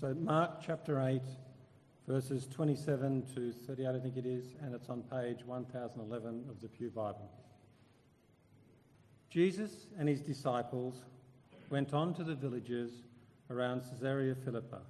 So, 0.00 0.14
Mark 0.14 0.62
chapter 0.64 0.98
8, 0.98 1.20
verses 2.08 2.46
27 2.46 3.22
to 3.34 3.52
38, 3.52 3.86
I 3.86 4.00
think 4.00 4.16
it 4.16 4.24
is, 4.24 4.54
and 4.62 4.74
it's 4.74 4.88
on 4.88 5.02
page 5.02 5.44
1011 5.44 6.46
of 6.48 6.58
the 6.62 6.68
Pew 6.68 6.88
Bible. 6.88 7.30
Jesus 9.28 9.88
and 9.98 10.08
his 10.08 10.22
disciples 10.22 11.02
went 11.68 11.92
on 11.92 12.14
to 12.14 12.24
the 12.24 12.34
villages 12.34 13.02
around 13.50 13.82
Caesarea 13.82 14.34
Philippi. 14.42 14.82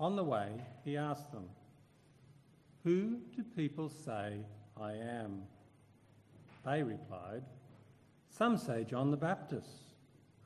On 0.00 0.16
the 0.16 0.24
way, 0.24 0.52
he 0.86 0.96
asked 0.96 1.30
them, 1.30 1.44
Who 2.84 3.18
do 3.36 3.42
people 3.54 3.90
say 3.90 4.38
I 4.80 4.92
am? 4.92 5.42
They 6.64 6.82
replied, 6.82 7.42
Some 8.30 8.56
say 8.56 8.86
John 8.88 9.10
the 9.10 9.18
Baptist, 9.18 9.68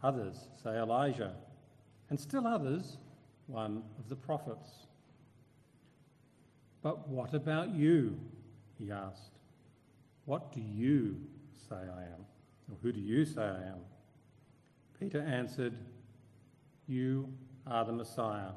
others 0.03 0.49
say 0.65 0.71
Elijah, 0.71 1.37
and 2.11 2.19
still 2.19 2.49
others, 2.49 2.97
one 3.47 3.83
of 3.99 4.09
the 4.09 4.17
prophets. 4.17 4.69
But 6.83 7.09
what 7.09 7.35
about 7.35 7.75
you? 7.75 8.19
He 8.79 8.91
asked. 8.91 9.39
What 10.25 10.53
do 10.53 10.61
you 10.61 11.17
say 11.69 11.77
I 11.77 12.03
am? 12.03 12.25
Or 12.71 12.77
who 12.83 12.93
do 12.93 13.01
you 13.01 13.25
say 13.25 13.43
I 13.43 13.69
am? 13.69 13.81
Peter 14.99 15.21
answered, 15.21 15.75
You 16.87 17.29
are 17.67 17.85
the 17.85 17.93
Messiah. 17.93 18.53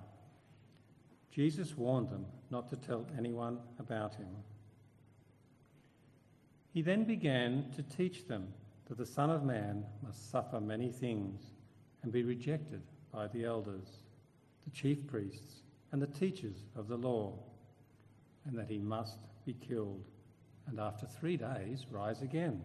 Jesus 1.32 1.76
warned 1.76 2.10
them 2.10 2.26
not 2.50 2.70
to 2.70 2.76
tell 2.76 3.06
anyone 3.18 3.60
about 3.80 4.16
him. 4.16 4.28
He 6.74 6.82
then 6.82 7.04
began 7.04 7.72
to 7.76 7.84
teach 7.84 8.28
them 8.28 8.54
that 8.88 8.98
the 8.98 9.06
Son 9.06 9.30
of 9.30 9.44
Man 9.44 9.86
must 10.04 10.30
suffer 10.32 10.60
many 10.60 10.92
things 10.92 11.42
and 12.04 12.12
be 12.12 12.24
rejected 12.24 12.82
by 13.12 13.28
the 13.28 13.46
elders, 13.46 13.88
the 14.66 14.72
chief 14.72 15.06
priests, 15.08 15.62
and 15.92 16.02
the 16.02 16.08
teachers 16.08 16.66
of 16.76 16.88
the 16.88 16.98
law, 16.98 17.38
and 18.46 18.58
that 18.58 18.70
he 18.70 18.78
must 18.78 19.20
be 19.46 19.54
killed, 19.54 20.04
and 20.68 20.80
after 20.80 21.06
three 21.06 21.38
days 21.38 21.86
rise 21.90 22.22
again. 22.22 22.62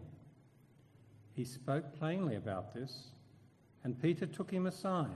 He 1.33 1.45
spoke 1.45 1.97
plainly 1.97 2.35
about 2.35 2.73
this, 2.73 3.11
and 3.83 4.01
Peter 4.01 4.25
took 4.25 4.51
him 4.51 4.67
aside 4.67 5.09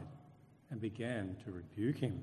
and 0.72 0.80
began 0.80 1.36
to 1.44 1.52
rebuke 1.52 1.98
him. 1.98 2.22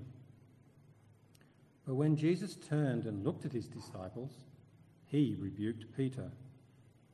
But 1.87 1.95
when 1.95 2.17
Jesus 2.17 2.57
turned 2.57 3.07
and 3.07 3.25
looked 3.25 3.45
at 3.45 3.53
his 3.53 3.67
disciples, 3.67 4.33
he 5.07 5.37
rebuked 5.39 5.85
Peter. 5.97 6.31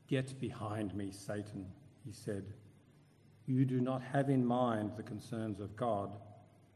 Get 0.07 0.39
behind 0.41 0.95
me, 0.95 1.11
Satan, 1.11 1.67
he 2.05 2.13
said. 2.13 2.45
You 3.47 3.65
do 3.65 3.81
not 3.81 4.03
have 4.03 4.29
in 4.29 4.45
mind 4.45 4.93
the 4.97 5.03
concerns 5.03 5.59
of 5.59 5.75
God, 5.75 6.11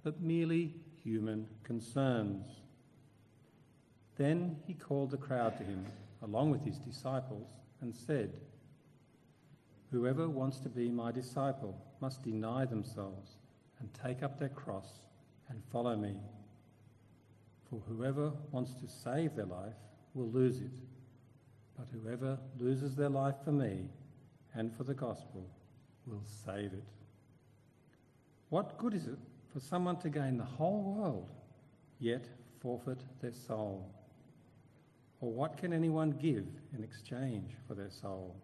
but 0.02 0.20
merely 0.20 0.74
human 1.02 1.46
concerns. 1.62 2.62
Then 4.16 4.56
he 4.66 4.74
called 4.74 5.10
the 5.10 5.16
crowd 5.16 5.56
to 5.58 5.64
him, 5.64 5.86
along 6.22 6.50
with 6.50 6.64
his 6.64 6.78
disciples, 6.78 7.48
and 7.80 7.94
said, 7.94 8.32
Whoever 9.90 10.28
wants 10.28 10.58
to 10.60 10.68
be 10.68 10.88
my 10.88 11.12
disciple 11.12 11.76
must 12.00 12.22
deny 12.22 12.64
themselves 12.64 13.36
and 13.78 13.88
take 13.92 14.22
up 14.22 14.38
their 14.38 14.48
cross 14.48 15.00
and 15.48 15.62
follow 15.70 15.96
me. 15.96 16.14
For 17.68 17.80
whoever 17.88 18.32
wants 18.50 18.74
to 18.74 18.88
save 18.88 19.34
their 19.34 19.46
life 19.46 19.74
will 20.14 20.30
lose 20.30 20.60
it, 20.60 20.72
but 21.76 21.88
whoever 21.92 22.38
loses 22.58 22.94
their 22.94 23.08
life 23.08 23.36
for 23.44 23.52
me 23.52 23.88
and 24.54 24.74
for 24.74 24.84
the 24.84 24.94
gospel 24.94 25.48
will 26.06 26.22
save 26.44 26.72
it. 26.72 26.84
What 28.50 28.78
good 28.78 28.94
is 28.94 29.06
it 29.06 29.18
for 29.52 29.60
someone 29.60 29.96
to 29.98 30.08
gain 30.08 30.38
the 30.38 30.44
whole 30.44 30.82
world, 30.82 31.30
yet 31.98 32.24
forfeit 32.60 33.00
their 33.20 33.32
soul? 33.32 33.88
Or 35.20 35.30
what 35.32 35.56
can 35.56 35.72
anyone 35.72 36.12
give 36.12 36.46
in 36.76 36.82
exchange 36.82 37.52
for 37.68 37.74
their 37.74 37.90
soul? 37.90 38.34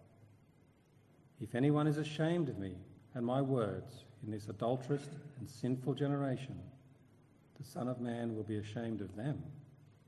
If 1.40 1.54
anyone 1.54 1.86
is 1.86 1.98
ashamed 1.98 2.48
of 2.48 2.58
me 2.58 2.74
and 3.14 3.24
my 3.24 3.40
words 3.40 4.04
in 4.24 4.30
this 4.30 4.48
adulterous 4.48 5.08
and 5.38 5.48
sinful 5.48 5.94
generation, 5.94 6.58
the 7.58 7.64
Son 7.64 7.88
of 7.88 8.00
Man 8.00 8.36
will 8.36 8.44
be 8.44 8.58
ashamed 8.58 9.00
of 9.00 9.16
them 9.16 9.42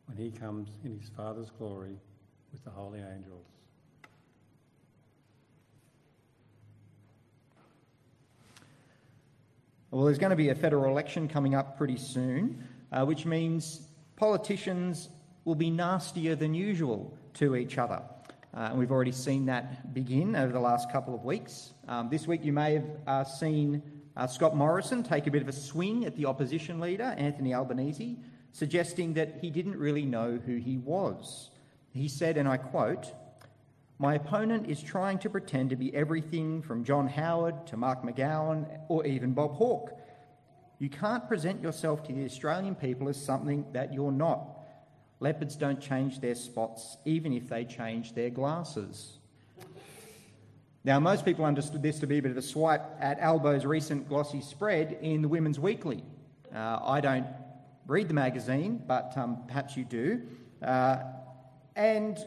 when 0.06 0.16
he 0.16 0.30
comes 0.30 0.68
in 0.84 0.98
his 0.98 1.08
Father's 1.08 1.50
glory 1.50 1.96
with 2.52 2.64
the 2.64 2.70
holy 2.70 3.00
angels. 3.00 3.46
Well, 9.92 10.04
there's 10.04 10.18
going 10.18 10.30
to 10.30 10.36
be 10.36 10.50
a 10.50 10.54
federal 10.54 10.88
election 10.88 11.26
coming 11.26 11.56
up 11.56 11.76
pretty 11.76 11.96
soon, 11.96 12.64
uh, 12.92 13.04
which 13.04 13.26
means 13.26 13.88
politicians 14.14 15.08
will 15.44 15.56
be 15.56 15.68
nastier 15.68 16.36
than 16.36 16.54
usual 16.54 17.18
to 17.34 17.56
each 17.56 17.76
other. 17.76 18.00
Uh, 18.56 18.68
and 18.70 18.78
we've 18.78 18.92
already 18.92 19.10
seen 19.10 19.46
that 19.46 19.92
begin 19.92 20.36
over 20.36 20.52
the 20.52 20.60
last 20.60 20.92
couple 20.92 21.12
of 21.12 21.24
weeks. 21.24 21.72
Um, 21.88 22.08
this 22.08 22.28
week, 22.28 22.44
you 22.44 22.52
may 22.52 22.74
have 22.74 22.86
uh, 23.08 23.24
seen 23.24 23.82
uh, 24.16 24.28
Scott 24.28 24.54
Morrison 24.54 25.02
take 25.02 25.26
a 25.26 25.30
bit 25.32 25.42
of 25.42 25.48
a 25.48 25.52
swing 25.52 26.04
at 26.04 26.14
the 26.14 26.24
opposition 26.24 26.78
leader, 26.78 27.12
Anthony 27.18 27.52
Albanese, 27.52 28.16
suggesting 28.52 29.14
that 29.14 29.38
he 29.40 29.50
didn't 29.50 29.76
really 29.76 30.04
know 30.04 30.38
who 30.46 30.54
he 30.54 30.78
was. 30.78 31.50
He 31.92 32.06
said, 32.06 32.36
and 32.36 32.48
I 32.48 32.58
quote, 32.58 33.12
my 34.00 34.14
opponent 34.14 34.66
is 34.66 34.82
trying 34.82 35.18
to 35.18 35.28
pretend 35.28 35.68
to 35.68 35.76
be 35.76 35.94
everything 35.94 36.62
from 36.62 36.84
John 36.84 37.06
Howard 37.06 37.66
to 37.66 37.76
Mark 37.76 38.02
McGowan 38.02 38.66
or 38.88 39.04
even 39.04 39.34
Bob 39.34 39.52
Hawke. 39.56 39.90
You 40.78 40.88
can't 40.88 41.28
present 41.28 41.60
yourself 41.60 42.02
to 42.04 42.12
the 42.14 42.24
Australian 42.24 42.74
people 42.74 43.10
as 43.10 43.22
something 43.22 43.66
that 43.74 43.92
you're 43.92 44.10
not. 44.10 44.58
Leopards 45.20 45.54
don't 45.54 45.82
change 45.82 46.20
their 46.20 46.34
spots, 46.34 46.96
even 47.04 47.34
if 47.34 47.50
they 47.50 47.66
change 47.66 48.14
their 48.14 48.30
glasses. 48.30 49.18
Now, 50.82 50.98
most 50.98 51.26
people 51.26 51.44
understood 51.44 51.82
this 51.82 51.98
to 51.98 52.06
be 52.06 52.16
a 52.16 52.22
bit 52.22 52.30
of 52.30 52.38
a 52.38 52.42
swipe 52.42 52.80
at 53.00 53.18
Albo's 53.18 53.66
recent 53.66 54.08
glossy 54.08 54.40
spread 54.40 54.96
in 55.02 55.20
the 55.20 55.28
Women's 55.28 55.60
Weekly. 55.60 56.02
Uh, 56.54 56.78
I 56.82 57.02
don't 57.02 57.26
read 57.86 58.08
the 58.08 58.14
magazine, 58.14 58.82
but 58.86 59.12
um, 59.18 59.42
perhaps 59.46 59.76
you 59.76 59.84
do. 59.84 60.22
Uh, 60.62 61.02
and 61.76 62.18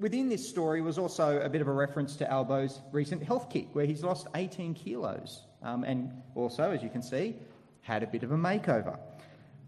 Within 0.00 0.28
this 0.28 0.48
story 0.48 0.80
was 0.80 0.96
also 0.96 1.40
a 1.40 1.48
bit 1.48 1.60
of 1.60 1.66
a 1.66 1.72
reference 1.72 2.14
to 2.16 2.30
Albo's 2.30 2.80
recent 2.92 3.20
health 3.22 3.50
kick, 3.50 3.66
where 3.72 3.84
he's 3.84 4.04
lost 4.04 4.28
18 4.36 4.74
kilos, 4.74 5.42
um, 5.62 5.82
and 5.82 6.12
also, 6.36 6.70
as 6.70 6.84
you 6.84 6.88
can 6.88 7.02
see, 7.02 7.34
had 7.80 8.04
a 8.04 8.06
bit 8.06 8.22
of 8.22 8.30
a 8.30 8.36
makeover. 8.36 8.96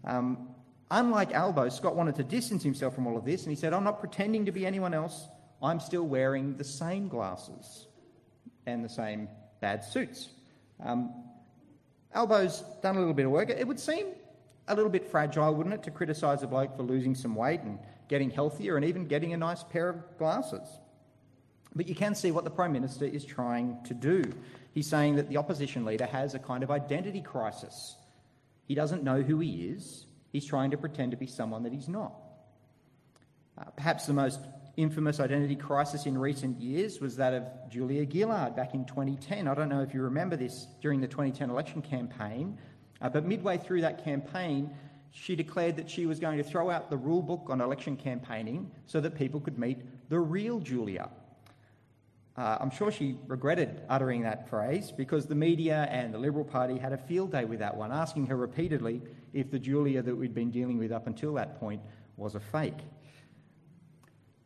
Um, 0.05 0.47
unlike 0.89 1.33
Albo, 1.33 1.67
Scott 1.67 1.97
wanted 1.97 2.15
to 2.15 2.23
distance 2.23 2.63
himself 2.63 2.95
from 2.95 3.07
all 3.07 3.17
of 3.17 3.25
this, 3.25 3.43
and 3.43 3.51
he 3.51 3.57
said, 3.57 3.73
I'm 3.73 3.83
not 3.83 3.99
pretending 3.99 4.45
to 4.45 4.53
be 4.53 4.65
anyone 4.65 4.93
else. 4.93 5.27
I'm 5.61 5.81
still 5.81 6.03
wearing 6.03 6.55
the 6.55 6.63
same 6.63 7.09
glasses 7.09 7.87
and 8.65 8.85
the 8.85 8.89
same 8.89 9.27
bad 9.59 9.83
suits. 9.83 10.29
Um, 10.83 11.13
Albo's 12.13 12.63
done 12.81 12.95
a 12.95 12.99
little 12.99 13.13
bit 13.13 13.25
of 13.25 13.31
work. 13.31 13.49
It 13.49 13.67
would 13.67 13.79
seem 13.79 14.07
a 14.69 14.75
little 14.75 14.89
bit 14.89 15.05
fragile, 15.05 15.53
wouldn't 15.53 15.75
it, 15.75 15.83
to 15.83 15.91
criticise 15.91 16.41
a 16.41 16.47
bloke 16.47 16.75
for 16.77 16.83
losing 16.83 17.15
some 17.15 17.35
weight 17.35 17.61
and 17.61 17.77
getting 18.11 18.29
healthier, 18.29 18.75
and 18.75 18.85
even 18.85 19.07
getting 19.07 19.33
a 19.33 19.37
nice 19.37 19.63
pair 19.63 19.89
of 19.89 20.17
glasses. 20.19 20.67
But 21.73 21.87
you 21.87 21.95
can 21.95 22.13
see 22.13 22.31
what 22.31 22.43
the 22.43 22.49
Prime 22.49 22.73
Minister 22.73 23.05
is 23.05 23.23
trying 23.23 23.77
to 23.85 23.93
do. 23.93 24.21
He's 24.73 24.85
saying 24.85 25.15
that 25.15 25.29
the 25.29 25.37
opposition 25.37 25.85
leader 25.85 26.05
has 26.05 26.35
a 26.35 26.39
kind 26.39 26.61
of 26.61 26.69
identity 26.69 27.21
crisis. 27.21 27.95
He 28.67 28.75
doesn't 28.75 29.03
know 29.03 29.21
who 29.21 29.39
he 29.39 29.69
is, 29.69 30.05
he's 30.33 30.45
trying 30.45 30.71
to 30.71 30.77
pretend 30.77 31.11
to 31.11 31.17
be 31.17 31.25
someone 31.25 31.63
that 31.63 31.71
he's 31.71 31.87
not. 31.87 32.13
Uh, 33.57 33.63
perhaps 33.77 34.05
the 34.05 34.13
most 34.13 34.41
infamous 34.75 35.21
identity 35.21 35.55
crisis 35.55 36.05
in 36.05 36.17
recent 36.17 36.59
years 36.59 36.99
was 36.99 37.15
that 37.15 37.33
of 37.33 37.43
Julia 37.69 38.05
Gillard 38.09 38.57
back 38.57 38.73
in 38.73 38.83
2010. 38.83 39.47
I 39.47 39.53
don't 39.53 39.69
know 39.69 39.81
if 39.81 39.93
you 39.93 40.01
remember 40.01 40.35
this 40.35 40.67
during 40.81 40.99
the 40.99 41.07
2010 41.07 41.49
election 41.49 41.81
campaign, 41.81 42.57
uh, 43.01 43.07
but 43.07 43.25
midway 43.25 43.57
through 43.57 43.81
that 43.81 44.03
campaign, 44.03 44.69
she 45.11 45.35
declared 45.35 45.75
that 45.75 45.89
she 45.89 46.05
was 46.05 46.19
going 46.19 46.37
to 46.37 46.43
throw 46.43 46.69
out 46.69 46.89
the 46.89 46.97
rule 46.97 47.21
book 47.21 47.47
on 47.49 47.61
election 47.61 47.97
campaigning 47.97 48.71
so 48.85 48.99
that 49.01 49.15
people 49.15 49.39
could 49.39 49.59
meet 49.59 49.79
the 50.09 50.19
real 50.19 50.59
Julia. 50.59 51.09
Uh, 52.37 52.57
I'm 52.61 52.71
sure 52.71 52.91
she 52.91 53.17
regretted 53.27 53.81
uttering 53.89 54.21
that 54.21 54.49
phrase 54.49 54.91
because 54.91 55.25
the 55.25 55.35
media 55.35 55.87
and 55.91 56.13
the 56.13 56.17
Liberal 56.17 56.45
Party 56.45 56.77
had 56.77 56.93
a 56.93 56.97
field 56.97 57.33
day 57.33 57.43
with 57.43 57.59
that 57.59 57.75
one, 57.75 57.91
asking 57.91 58.27
her 58.27 58.37
repeatedly 58.37 59.01
if 59.33 59.51
the 59.51 59.59
Julia 59.59 60.01
that 60.01 60.15
we'd 60.15 60.33
been 60.33 60.49
dealing 60.49 60.77
with 60.77 60.93
up 60.93 61.07
until 61.07 61.33
that 61.33 61.59
point 61.59 61.81
was 62.15 62.35
a 62.35 62.39
fake. 62.39 62.79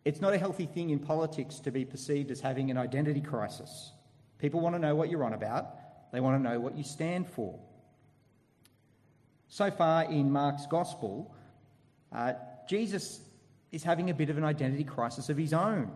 It's 0.04 0.20
not 0.20 0.34
a 0.34 0.38
healthy 0.38 0.66
thing 0.66 0.90
in 0.90 1.00
politics 1.00 1.60
to 1.60 1.72
be 1.72 1.86
perceived 1.86 2.32
as 2.32 2.40
having 2.40 2.72
an 2.72 2.78
identity 2.78 3.22
crisis. 3.22 3.92
People 4.40 4.62
want 4.62 4.76
to 4.76 4.80
know 4.80 4.96
what 4.96 5.10
you're 5.10 5.24
on 5.24 5.34
about, 5.34 6.12
they 6.12 6.20
want 6.20 6.44
to 6.44 6.50
know 6.52 6.60
what 6.60 6.76
you 6.76 6.84
stand 6.84 7.30
for. 7.30 7.60
So 9.48 9.72
far 9.72 10.04
in 10.06 10.32
Mark's 10.32 10.66
Gospel, 10.66 11.34
uh, 12.12 12.34
Jesus 12.68 13.22
is 13.72 13.84
having 13.84 14.10
a 14.10 14.14
bit 14.14 14.30
of 14.30 14.38
an 14.38 14.44
identity 14.44 14.84
crisis 14.84 15.30
of 15.30 15.38
his 15.38 15.54
own. 15.54 15.92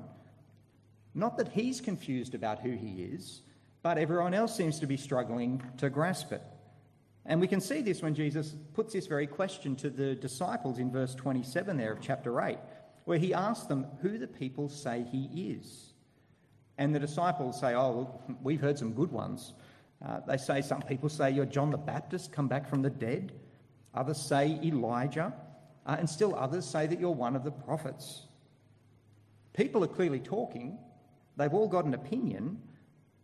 Not 1.14 1.38
that 1.38 1.50
he's 1.50 1.82
confused 1.82 2.36
about 2.36 2.60
who 2.60 2.72
he 2.72 3.04
is, 3.04 3.42
but 3.82 3.98
everyone 3.98 4.34
else 4.34 4.56
seems 4.56 4.80
to 4.80 4.88
be 4.88 4.98
struggling 4.98 5.64
to 5.78 5.90
grasp 5.90 6.32
it. 6.32 6.44
And 7.26 7.40
we 7.40 7.48
can 7.48 7.62
see 7.62 7.82
this 7.82 8.02
when 8.02 8.16
Jesus 8.16 8.56
puts 8.74 8.94
this 8.94 9.08
very 9.08 9.28
question 9.28 9.76
to 9.78 9.90
the 9.90 10.16
disciples 10.16 10.80
in 10.80 10.92
verse 10.92 11.16
27 11.16 11.78
there 11.78 11.94
of 11.94 12.02
chapter 12.02 12.42
8, 12.42 12.58
where 13.06 13.18
he 13.18 13.34
asks 13.34 13.68
them 13.68 13.86
who 14.02 14.18
the 14.18 14.28
people 14.28 14.70
say 14.70 15.06
he 15.12 15.54
is. 15.54 15.94
And 16.78 16.96
the 16.96 17.00
disciples 17.00 17.60
say, 17.60 17.76
Oh, 17.76 18.22
we've 18.42 18.62
heard 18.62 18.80
some 18.80 18.94
good 18.94 19.12
ones. 19.12 19.54
Uh, 20.06 20.20
they 20.28 20.38
say, 20.38 20.62
Some 20.62 20.82
people 20.82 21.10
say 21.10 21.32
you're 21.32 21.46
John 21.46 21.72
the 21.72 21.78
Baptist, 21.78 22.32
come 22.32 22.48
back 22.48 22.70
from 22.70 22.82
the 22.82 22.90
dead. 22.90 23.34
Others 23.94 24.22
say 24.22 24.60
Elijah. 24.64 25.34
Uh, 25.86 25.96
and 25.98 26.10
still 26.10 26.36
others 26.36 26.66
say 26.66 26.86
that 26.86 27.00
you're 27.00 27.10
one 27.10 27.36
of 27.36 27.44
the 27.44 27.52
prophets. 27.52 28.28
People 29.54 29.84
are 29.84 29.88
clearly 29.88 30.20
talking. 30.20 30.78
They've 31.36 31.54
all 31.54 31.68
got 31.68 31.86
an 31.86 31.94
opinion, 31.94 32.62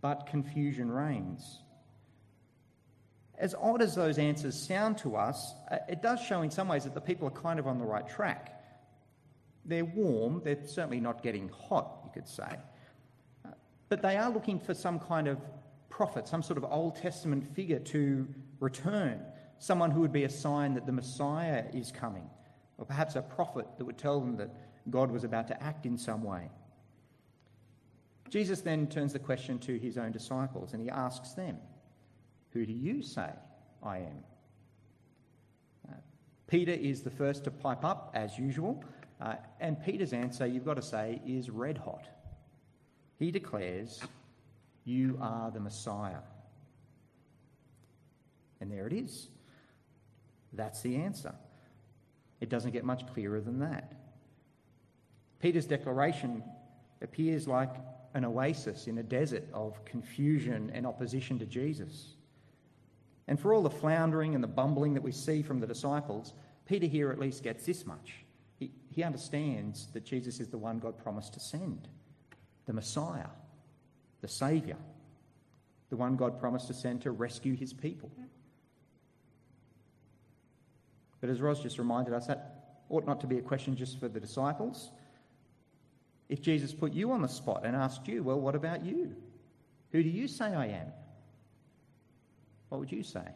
but 0.01 0.25
confusion 0.25 0.92
reigns. 0.92 1.60
As 3.38 3.54
odd 3.54 3.81
as 3.81 3.95
those 3.95 4.18
answers 4.18 4.56
sound 4.57 4.98
to 5.00 5.16
us, 5.16 5.54
uh, 5.69 5.78
it 5.89 6.01
does 6.01 6.21
show 6.21 6.42
in 6.42 6.50
some 6.50 6.69
ways 6.69 6.86
that 6.86 6.94
the 6.94 7.01
people 7.01 7.28
are 7.28 7.42
kind 7.42 7.60
of 7.60 7.68
on 7.68 7.78
the 7.78 7.86
right 7.86 8.07
track. 8.07 8.63
They're 9.66 9.86
warm, 9.86 10.42
they're 10.44 10.66
certainly 10.66 11.00
not 11.00 11.21
getting 11.21 11.50
hot, 11.50 12.00
you 12.06 12.12
could 12.13 12.28
say. 12.28 12.57
Uh, 13.45 13.50
but 13.89 14.01
they 14.01 14.16
are 14.16 14.31
looking 14.31 14.60
for 14.60 14.74
some 14.74 15.00
kind 15.00 15.28
of 15.28 15.39
prophet, 15.95 16.27
some 16.27 16.44
sort 16.44 16.57
of 16.57 16.65
Old 16.69 16.97
Testament 16.97 17.56
figure 17.56 17.80
to 17.80 18.27
return, 18.59 19.21
someone 19.59 19.89
who 19.89 20.01
would 20.01 20.12
be 20.12 20.25
a 20.25 20.30
sign 20.30 20.74
that 20.74 20.86
the 20.86 20.92
Messiah 20.92 21.63
is 21.74 21.89
coming, 21.89 22.30
or 22.77 22.86
perhaps 22.86 23.15
a 23.15 23.21
prophet 23.21 23.65
that 23.77 23.86
would 23.86 23.97
tell 23.97 24.19
them 24.19 24.36
that 24.36 24.53
God 24.89 25.09
was 25.09 25.24
about 25.24 25.47
to 25.47 25.63
act 25.63 25.86
in 25.86 25.97
some 25.97 26.21
way. 26.21 26.50
Jesus 28.30 28.59
then 28.59 28.88
turns 28.88 29.13
the 29.13 29.19
question 29.19 29.57
to 29.59 29.80
his 29.80 29.97
own 29.97 30.12
disciples 30.12 30.74
and 30.74 30.81
he 30.81 30.89
asks 30.89 31.31
them, 31.31 31.57
Who 32.51 32.65
do 32.65 32.74
you 32.74 33.01
say 33.01 33.30
I 33.81 34.00
am? 34.00 34.24
Uh, 35.88 35.94
Peter 36.47 36.74
is 36.74 37.03
the 37.03 37.09
first 37.09 37.45
to 37.45 37.51
pipe 37.51 37.86
up, 37.86 38.12
as 38.13 38.38
usual, 38.38 38.83
uh, 39.21 39.36
and 39.62 39.81
Peter's 39.81 40.12
answer, 40.12 40.45
you've 40.45 40.65
got 40.65 40.74
to 40.74 40.81
say, 40.81 41.21
is 41.25 41.50
red 41.50 41.77
hot. 41.77 42.09
He 43.18 43.31
declares, 43.31 44.01
You 44.85 45.17
are 45.19 45.51
the 45.51 45.59
Messiah. 45.59 46.21
And 48.61 48.71
there 48.71 48.87
it 48.87 48.93
is. 48.93 49.27
That's 50.53 50.81
the 50.81 50.95
answer. 50.95 51.33
It 52.39 52.49
doesn't 52.49 52.71
get 52.71 52.85
much 52.85 53.05
clearer 53.13 53.41
than 53.41 53.59
that. 53.59 53.93
Peter's 55.39 55.65
declaration 55.65 56.43
appears 57.01 57.47
like 57.47 57.75
an 58.13 58.23
oasis 58.23 58.87
in 58.87 58.97
a 58.99 59.03
desert 59.03 59.43
of 59.53 59.83
confusion 59.83 60.71
and 60.73 60.87
opposition 60.87 61.37
to 61.39 61.45
Jesus. 61.45 62.13
And 63.27 63.39
for 63.39 63.53
all 63.53 63.63
the 63.63 63.69
floundering 63.69 64.35
and 64.35 64.43
the 64.43 64.47
bumbling 64.47 64.93
that 64.93 65.03
we 65.03 65.11
see 65.11 65.41
from 65.41 65.59
the 65.59 65.67
disciples, 65.67 66.33
Peter 66.65 66.85
here 66.85 67.11
at 67.11 67.19
least 67.19 67.43
gets 67.43 67.65
this 67.65 67.85
much. 67.85 68.23
He, 68.57 68.71
he 68.89 69.03
understands 69.03 69.87
that 69.93 70.05
Jesus 70.05 70.39
is 70.39 70.47
the 70.47 70.57
one 70.57 70.79
God 70.79 70.97
promised 70.97 71.33
to 71.33 71.39
send, 71.39 71.87
the 72.65 72.73
Messiah, 72.73 73.27
the 74.25 74.31
Saviour, 74.31 74.77
the 75.92 75.95
one 75.95 76.16
God 76.16 76.39
promised 76.39 76.66
to 76.68 76.74
send 76.74 77.04
to 77.04 77.12
rescue 77.12 77.56
his 77.56 77.74
people. 77.74 78.10
Mm-hmm. 78.13 78.24
But 81.22 81.30
as 81.30 81.39
Ros 81.42 81.62
just 81.62 81.77
reminded 81.77 82.16
us, 82.16 82.25
that 82.25 82.80
ought 82.89 83.06
not 83.06 83.22
to 83.22 83.27
be 83.27 83.38
a 83.38 83.42
question 83.44 83.75
just 83.75 84.00
for 84.00 84.07
the 84.07 84.19
disciples. 84.19 84.89
If 86.27 86.42
Jesus 86.42 86.74
put 86.74 86.92
you 86.92 87.12
on 87.12 87.22
the 87.22 87.27
spot 87.27 87.62
and 87.66 87.75
asked 87.75 88.07
you, 88.07 88.24
well, 88.24 88.39
what 88.39 88.56
about 88.56 88.83
you? 88.83 89.16
Who 89.92 90.01
do 90.01 90.10
you 90.10 90.28
say 90.28 90.45
I 90.45 90.66
am? 90.69 90.88
What 92.69 92.80
would 92.80 92.92
you 92.92 93.04
say? 93.04 93.28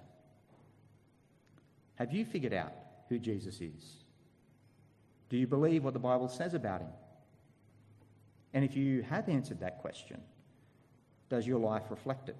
Have 1.95 2.11
you 2.11 2.25
figured 2.25 2.53
out 2.53 2.73
who 3.09 3.19
Jesus 3.19 3.61
is? 3.61 3.97
Do 5.29 5.37
you 5.37 5.45
believe 5.45 5.83
what 5.83 5.93
the 5.93 5.99
Bible 5.99 6.29
says 6.29 6.55
about 6.55 6.81
him? 6.81 6.89
And 8.55 8.65
if 8.65 8.75
you 8.75 9.03
have 9.03 9.29
answered 9.29 9.59
that 9.59 9.77
question, 9.81 10.19
does 11.29 11.47
your 11.47 11.59
life 11.59 11.83
reflect 11.89 12.29
it? 12.29 12.35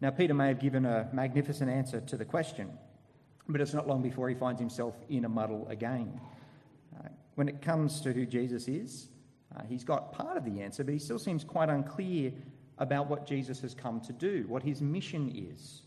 Now, 0.00 0.10
Peter 0.10 0.32
may 0.32 0.48
have 0.48 0.58
given 0.58 0.86
a 0.86 1.08
magnificent 1.12 1.70
answer 1.70 2.00
to 2.00 2.16
the 2.16 2.24
question, 2.24 2.70
but 3.48 3.60
it's 3.60 3.74
not 3.74 3.86
long 3.86 4.02
before 4.02 4.28
he 4.28 4.34
finds 4.34 4.58
himself 4.58 4.94
in 5.10 5.26
a 5.26 5.28
muddle 5.28 5.68
again. 5.68 6.18
Uh, 6.98 7.08
when 7.34 7.48
it 7.48 7.60
comes 7.60 8.00
to 8.00 8.12
who 8.12 8.24
Jesus 8.24 8.66
is, 8.66 9.08
uh, 9.54 9.62
he's 9.68 9.84
got 9.84 10.12
part 10.12 10.38
of 10.38 10.44
the 10.44 10.62
answer, 10.62 10.84
but 10.84 10.94
he 10.94 10.98
still 10.98 11.18
seems 11.18 11.44
quite 11.44 11.68
unclear 11.68 12.32
about 12.78 13.08
what 13.08 13.26
Jesus 13.26 13.60
has 13.60 13.74
come 13.74 14.00
to 14.00 14.12
do, 14.12 14.46
what 14.48 14.62
his 14.62 14.80
mission 14.80 15.30
is. 15.34 15.82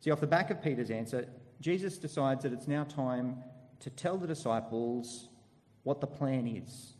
See, 0.00 0.10
off 0.10 0.20
the 0.20 0.26
back 0.26 0.50
of 0.50 0.60
Peter's 0.60 0.90
answer, 0.90 1.28
Jesus 1.60 1.98
decides 1.98 2.42
that 2.42 2.52
it's 2.52 2.66
now 2.66 2.82
time 2.82 3.36
to 3.78 3.90
tell 3.90 4.18
the 4.18 4.26
disciples 4.26 5.28
what 5.84 6.00
the 6.00 6.08
plan 6.08 6.48
is. 6.48 6.94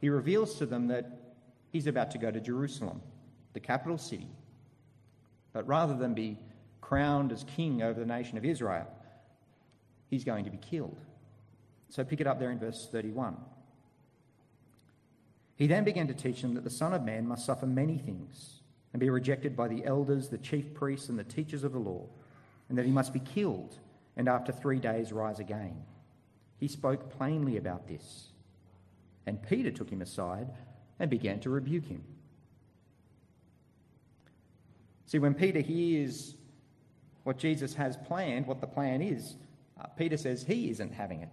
He 0.00 0.08
reveals 0.08 0.56
to 0.56 0.66
them 0.66 0.88
that 0.88 1.10
he's 1.70 1.86
about 1.86 2.10
to 2.12 2.18
go 2.18 2.30
to 2.30 2.40
Jerusalem, 2.40 3.00
the 3.52 3.60
capital 3.60 3.98
city. 3.98 4.28
But 5.52 5.66
rather 5.66 5.94
than 5.94 6.14
be 6.14 6.38
crowned 6.80 7.32
as 7.32 7.44
king 7.44 7.82
over 7.82 7.98
the 7.98 8.06
nation 8.06 8.38
of 8.38 8.44
Israel, 8.44 8.86
he's 10.08 10.24
going 10.24 10.44
to 10.44 10.50
be 10.50 10.58
killed. 10.58 10.98
So 11.88 12.04
pick 12.04 12.20
it 12.20 12.26
up 12.26 12.38
there 12.38 12.50
in 12.50 12.58
verse 12.58 12.88
31. 12.90 13.36
He 15.56 15.66
then 15.66 15.84
began 15.84 16.06
to 16.06 16.14
teach 16.14 16.42
them 16.42 16.54
that 16.54 16.64
the 16.64 16.70
Son 16.70 16.92
of 16.92 17.02
Man 17.02 17.26
must 17.26 17.44
suffer 17.44 17.66
many 17.66 17.98
things 17.98 18.60
and 18.92 19.00
be 19.00 19.10
rejected 19.10 19.56
by 19.56 19.68
the 19.68 19.84
elders, 19.84 20.28
the 20.28 20.38
chief 20.38 20.72
priests, 20.74 21.08
and 21.08 21.18
the 21.18 21.24
teachers 21.24 21.64
of 21.64 21.72
the 21.72 21.78
law 21.78 22.06
and 22.68 22.76
that 22.76 22.86
he 22.86 22.92
must 22.92 23.12
be 23.12 23.20
killed 23.20 23.78
and 24.16 24.28
after 24.28 24.52
three 24.52 24.78
days 24.78 25.12
rise 25.12 25.38
again. 25.38 25.82
He 26.58 26.68
spoke 26.68 27.10
plainly 27.10 27.56
about 27.56 27.86
this. 27.86 28.28
And 29.28 29.42
Peter 29.42 29.70
took 29.70 29.90
him 29.90 30.00
aside 30.00 30.48
and 30.98 31.10
began 31.10 31.38
to 31.40 31.50
rebuke 31.50 31.84
him. 31.84 32.02
See, 35.04 35.18
when 35.18 35.34
Peter 35.34 35.60
hears 35.60 36.34
what 37.24 37.36
Jesus 37.36 37.74
has 37.74 37.98
planned, 37.98 38.46
what 38.46 38.62
the 38.62 38.66
plan 38.66 39.02
is, 39.02 39.36
uh, 39.78 39.86
Peter 39.98 40.16
says 40.16 40.44
he 40.44 40.70
isn't 40.70 40.94
having 40.94 41.20
it. 41.20 41.28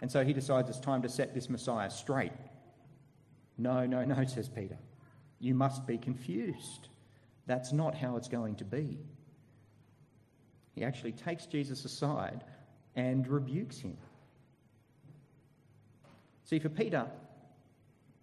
And 0.00 0.10
so 0.10 0.24
he 0.24 0.32
decides 0.32 0.70
it's 0.70 0.80
time 0.80 1.02
to 1.02 1.10
set 1.10 1.34
this 1.34 1.50
Messiah 1.50 1.90
straight. 1.90 2.32
No, 3.58 3.84
no, 3.84 4.02
no, 4.02 4.24
says 4.24 4.48
Peter. 4.48 4.78
You 5.40 5.54
must 5.54 5.86
be 5.86 5.98
confused. 5.98 6.88
That's 7.44 7.70
not 7.70 7.94
how 7.94 8.16
it's 8.16 8.28
going 8.28 8.54
to 8.56 8.64
be. 8.64 8.98
He 10.74 10.82
actually 10.84 11.12
takes 11.12 11.44
Jesus 11.44 11.84
aside 11.84 12.44
and 12.96 13.28
rebukes 13.28 13.78
him. 13.78 13.98
See, 16.44 16.58
for 16.58 16.68
Peter, 16.68 17.06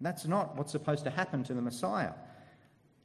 that's 0.00 0.26
not 0.26 0.56
what's 0.56 0.72
supposed 0.72 1.04
to 1.04 1.10
happen 1.10 1.44
to 1.44 1.54
the 1.54 1.62
Messiah. 1.62 2.12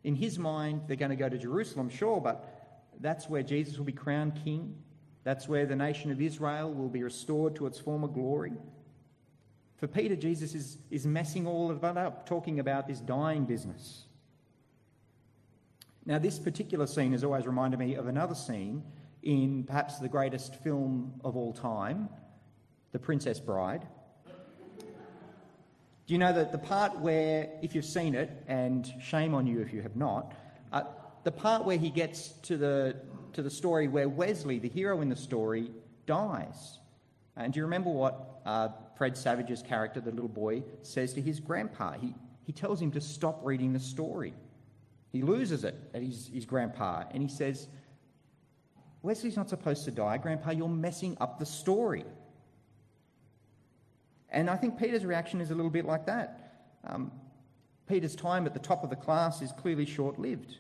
In 0.04 0.16
his 0.16 0.40
mind, 0.40 0.84
they're 0.88 0.96
going 0.96 1.10
to 1.10 1.16
go 1.16 1.30
to 1.30 1.38
Jerusalem, 1.38 1.90
sure, 1.90 2.22
but 2.22 2.94
that's 3.00 3.28
where 3.28 3.44
Jesus 3.44 3.78
will 3.78 3.86
be 3.86 3.92
crowned 3.92 4.40
king. 4.44 4.76
That's 5.24 5.48
where 5.48 5.66
the 5.66 5.76
nation 5.76 6.12
of 6.12 6.22
Israel 6.22 6.74
will 6.74 6.90
be 6.90 7.04
restored 7.04 7.56
to 7.58 7.66
its 7.66 7.80
former 7.80 8.08
glory. 8.08 8.54
For 9.78 9.88
Peter, 9.88 10.16
Jesus 10.16 10.56
is, 10.56 10.78
is 10.90 11.06
messing 11.06 11.46
all 11.46 11.70
of 11.70 11.82
that 11.82 11.98
up, 11.98 12.26
talking 12.26 12.60
about 12.60 12.88
this 12.88 13.00
dying 13.00 13.46
business. 13.46 14.06
Now, 16.06 16.18
this 16.18 16.40
particular 16.40 16.88
scene 16.88 17.12
has 17.12 17.24
always 17.24 17.46
reminded 17.46 17.80
me 17.80 17.96
of 17.96 18.08
another 18.08 18.34
scene 18.34 18.84
in 19.24 19.66
perhaps 19.66 20.00
the 20.00 20.08
greatest 20.08 20.56
film 20.64 21.14
of 21.24 21.36
all 21.36 21.52
time, 21.52 22.08
The 22.94 23.00
Princess 23.00 23.40
Bride. 23.40 23.86
Do 26.08 26.14
you 26.14 26.20
know 26.20 26.32
that 26.32 26.54
the 26.54 26.58
part 26.58 26.98
where, 27.00 27.50
if 27.62 27.76
you've 27.76 27.84
seen 27.84 28.16
it, 28.16 28.32
and 28.48 28.90
shame 29.02 29.34
on 29.34 29.46
you 29.46 29.60
if 29.60 29.74
you 29.74 29.82
have 29.82 29.98
not, 29.98 30.34
uh, 30.72 30.84
the 31.26 31.34
part 31.34 31.66
where 31.66 31.78
he 31.78 31.90
gets 31.90 32.30
to 32.44 32.56
the, 32.56 32.96
to 33.34 33.42
the 33.42 33.50
story 33.50 33.90
where 33.90 34.08
Westley, 34.08 34.58
the 34.58 34.70
hero 34.70 35.02
in 35.02 35.10
the 35.10 35.18
story, 35.18 35.70
dies. 36.06 36.80
And 37.36 37.52
do 37.52 37.60
you 37.60 37.66
remember 37.66 37.90
what 37.90 38.40
uh, 38.46 38.70
Fred 38.98 39.18
Savage's 39.18 39.62
character, 39.62 40.00
the 40.00 40.12
little 40.12 40.30
boy, 40.30 40.64
says 40.82 41.12
to 41.14 41.22
his 41.22 41.42
grandpa? 41.42 41.92
He, 41.94 42.16
he 42.46 42.54
tells 42.54 42.82
him 42.82 42.92
to 42.92 43.02
stop 43.02 43.42
reading 43.44 43.74
the 43.74 43.80
story. 43.80 44.34
He 45.12 45.22
loses 45.22 45.66
it 45.66 45.76
at 45.94 46.02
his, 46.02 46.30
his 46.34 46.46
grandpa, 46.46 47.04
and 47.12 47.22
he 47.22 47.28
says, 47.28 47.68
Westley's 49.02 49.36
not 49.36 49.50
supposed 49.50 49.84
to 49.86 49.92
die. 49.92 50.18
Grandpa, 50.20 50.52
you're 50.52 50.70
messing 50.70 51.18
up 51.20 51.38
the 51.38 51.46
story. 51.46 52.06
And 54.30 54.50
I 54.50 54.56
think 54.56 54.78
Peter's 54.78 55.06
reaction 55.06 55.42
is 55.42 55.52
a 55.52 55.56
little 55.56 55.72
bit 55.72 55.86
like 55.86 56.06
that. 56.06 56.64
Um, 56.86 57.12
Peter's 57.88 58.16
time 58.16 58.46
at 58.46 58.54
the 58.54 58.60
top 58.60 58.84
of 58.84 58.90
the 58.90 58.96
class 58.96 59.42
is 59.42 59.52
clearly 59.54 59.86
short 59.86 60.20
lived. 60.20 60.58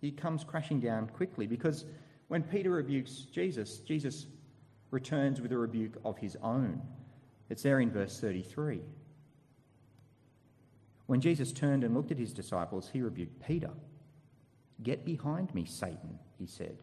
He 0.00 0.10
comes 0.10 0.44
crashing 0.44 0.80
down 0.80 1.08
quickly 1.08 1.46
because 1.46 1.84
when 2.28 2.42
Peter 2.42 2.70
rebukes 2.70 3.26
Jesus, 3.32 3.78
Jesus 3.78 4.26
returns 4.90 5.40
with 5.40 5.52
a 5.52 5.58
rebuke 5.58 5.96
of 6.04 6.18
his 6.18 6.36
own. 6.42 6.80
It's 7.50 7.62
there 7.62 7.80
in 7.80 7.90
verse 7.90 8.18
33. 8.20 8.80
When 11.06 11.20
Jesus 11.20 11.52
turned 11.52 11.84
and 11.84 11.94
looked 11.94 12.10
at 12.10 12.18
his 12.18 12.32
disciples, 12.32 12.90
he 12.92 13.00
rebuked 13.00 13.46
Peter. 13.46 13.70
Get 14.82 15.04
behind 15.04 15.54
me, 15.54 15.64
Satan, 15.64 16.18
he 16.38 16.46
said. 16.46 16.78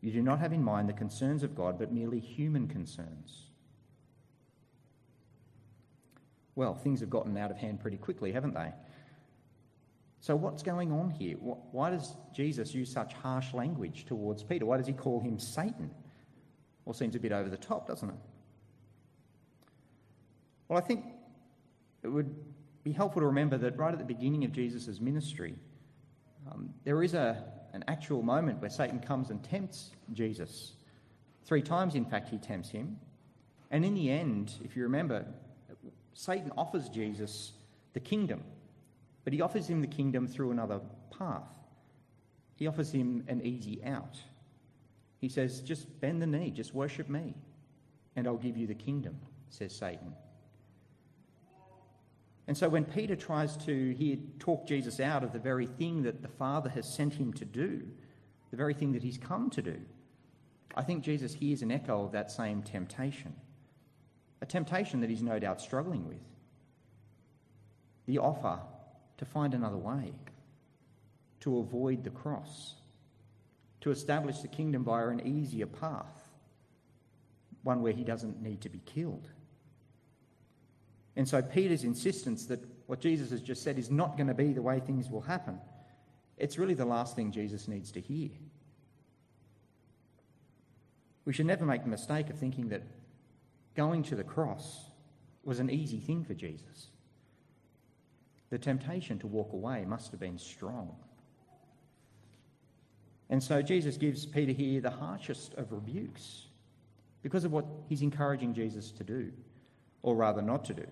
You 0.00 0.12
do 0.12 0.22
not 0.22 0.38
have 0.38 0.52
in 0.52 0.62
mind 0.62 0.88
the 0.88 0.94
concerns 0.94 1.42
of 1.42 1.54
God, 1.54 1.78
but 1.78 1.92
merely 1.92 2.20
human 2.20 2.68
concerns. 2.68 3.47
Well, 6.58 6.74
things 6.74 6.98
have 6.98 7.08
gotten 7.08 7.36
out 7.36 7.52
of 7.52 7.56
hand 7.56 7.78
pretty 7.78 7.98
quickly, 7.98 8.32
haven't 8.32 8.52
they? 8.52 8.72
So, 10.18 10.34
what's 10.34 10.64
going 10.64 10.90
on 10.90 11.08
here? 11.08 11.36
Why 11.36 11.88
does 11.90 12.16
Jesus 12.34 12.74
use 12.74 12.90
such 12.90 13.12
harsh 13.12 13.54
language 13.54 14.06
towards 14.06 14.42
Peter? 14.42 14.66
Why 14.66 14.76
does 14.76 14.88
he 14.88 14.92
call 14.92 15.20
him 15.20 15.38
Satan? 15.38 15.88
Well, 16.84 16.94
seems 16.94 17.14
a 17.14 17.20
bit 17.20 17.30
over 17.30 17.48
the 17.48 17.56
top, 17.56 17.86
doesn't 17.86 18.08
it? 18.08 18.16
Well, 20.66 20.76
I 20.76 20.80
think 20.80 21.04
it 22.02 22.08
would 22.08 22.34
be 22.82 22.90
helpful 22.90 23.22
to 23.22 23.26
remember 23.26 23.56
that 23.56 23.78
right 23.78 23.92
at 23.92 24.00
the 24.00 24.04
beginning 24.04 24.44
of 24.44 24.50
Jesus' 24.50 24.98
ministry, 24.98 25.54
um, 26.50 26.74
there 26.82 27.04
is 27.04 27.14
a, 27.14 27.40
an 27.72 27.84
actual 27.86 28.20
moment 28.20 28.60
where 28.60 28.70
Satan 28.70 28.98
comes 28.98 29.30
and 29.30 29.44
tempts 29.44 29.92
Jesus. 30.12 30.72
Three 31.44 31.62
times, 31.62 31.94
in 31.94 32.04
fact, 32.04 32.30
he 32.30 32.38
tempts 32.38 32.70
him. 32.70 32.98
And 33.70 33.84
in 33.84 33.94
the 33.94 34.10
end, 34.10 34.54
if 34.64 34.74
you 34.74 34.82
remember, 34.82 35.24
Satan 36.18 36.50
offers 36.58 36.88
Jesus 36.88 37.52
the 37.92 38.00
kingdom, 38.00 38.42
but 39.22 39.32
he 39.32 39.40
offers 39.40 39.68
him 39.68 39.80
the 39.80 39.86
kingdom 39.86 40.26
through 40.26 40.50
another 40.50 40.80
path. 41.16 41.46
He 42.56 42.66
offers 42.66 42.90
him 42.90 43.22
an 43.28 43.40
easy 43.46 43.80
out. 43.84 44.18
He 45.20 45.28
says, 45.28 45.60
Just 45.60 46.00
bend 46.00 46.20
the 46.20 46.26
knee, 46.26 46.50
just 46.50 46.74
worship 46.74 47.08
me, 47.08 47.36
and 48.16 48.26
I'll 48.26 48.36
give 48.36 48.56
you 48.56 48.66
the 48.66 48.74
kingdom, 48.74 49.16
says 49.48 49.72
Satan. 49.72 50.12
And 52.48 52.58
so 52.58 52.68
when 52.68 52.84
Peter 52.84 53.14
tries 53.14 53.56
to 53.58 53.94
here 53.94 54.16
talk 54.40 54.66
Jesus 54.66 54.98
out 54.98 55.22
of 55.22 55.32
the 55.32 55.38
very 55.38 55.66
thing 55.66 56.02
that 56.02 56.20
the 56.20 56.26
Father 56.26 56.70
has 56.70 56.92
sent 56.92 57.14
him 57.14 57.32
to 57.34 57.44
do, 57.44 57.86
the 58.50 58.56
very 58.56 58.74
thing 58.74 58.90
that 58.90 59.04
he's 59.04 59.18
come 59.18 59.50
to 59.50 59.62
do, 59.62 59.76
I 60.74 60.82
think 60.82 61.04
Jesus 61.04 61.32
hears 61.32 61.62
an 61.62 61.70
echo 61.70 62.04
of 62.04 62.10
that 62.10 62.32
same 62.32 62.64
temptation. 62.64 63.36
A 64.40 64.46
temptation 64.46 65.00
that 65.00 65.10
he's 65.10 65.22
no 65.22 65.38
doubt 65.38 65.60
struggling 65.60 66.06
with. 66.06 66.22
The 68.06 68.18
offer 68.18 68.60
to 69.18 69.24
find 69.24 69.52
another 69.52 69.76
way, 69.76 70.12
to 71.40 71.58
avoid 71.58 72.04
the 72.04 72.10
cross, 72.10 72.74
to 73.80 73.90
establish 73.90 74.38
the 74.38 74.48
kingdom 74.48 74.84
via 74.84 75.08
an 75.08 75.26
easier 75.26 75.66
path, 75.66 76.28
one 77.62 77.82
where 77.82 77.92
he 77.92 78.04
doesn't 78.04 78.40
need 78.40 78.60
to 78.62 78.68
be 78.68 78.80
killed. 78.86 79.28
And 81.16 81.28
so 81.28 81.42
Peter's 81.42 81.84
insistence 81.84 82.46
that 82.46 82.60
what 82.86 83.00
Jesus 83.00 83.30
has 83.30 83.42
just 83.42 83.62
said 83.62 83.78
is 83.78 83.90
not 83.90 84.16
going 84.16 84.28
to 84.28 84.34
be 84.34 84.52
the 84.52 84.62
way 84.62 84.80
things 84.80 85.10
will 85.10 85.20
happen, 85.20 85.58
it's 86.36 86.58
really 86.58 86.74
the 86.74 86.84
last 86.84 87.16
thing 87.16 87.32
Jesus 87.32 87.66
needs 87.66 87.90
to 87.92 88.00
hear. 88.00 88.30
We 91.24 91.32
should 91.32 91.46
never 91.46 91.66
make 91.66 91.82
the 91.82 91.88
mistake 91.88 92.30
of 92.30 92.38
thinking 92.38 92.68
that 92.68 92.82
going 93.78 94.02
to 94.02 94.16
the 94.16 94.24
cross 94.24 94.90
was 95.44 95.60
an 95.60 95.70
easy 95.70 96.00
thing 96.00 96.24
for 96.24 96.34
Jesus. 96.34 96.88
The 98.50 98.58
temptation 98.58 99.20
to 99.20 99.28
walk 99.28 99.52
away 99.52 99.84
must 99.86 100.10
have 100.10 100.18
been 100.18 100.36
strong. 100.36 100.96
And 103.30 103.40
so 103.40 103.62
Jesus 103.62 103.96
gives 103.96 104.26
Peter 104.26 104.50
here 104.50 104.80
the 104.80 104.90
harshest 104.90 105.54
of 105.54 105.70
rebukes 105.70 106.46
because 107.22 107.44
of 107.44 107.52
what 107.52 107.66
he's 107.88 108.02
encouraging 108.02 108.52
Jesus 108.52 108.90
to 108.90 109.04
do, 109.04 109.30
or 110.02 110.16
rather 110.16 110.42
not 110.42 110.64
to 110.64 110.74
do. 110.74 110.86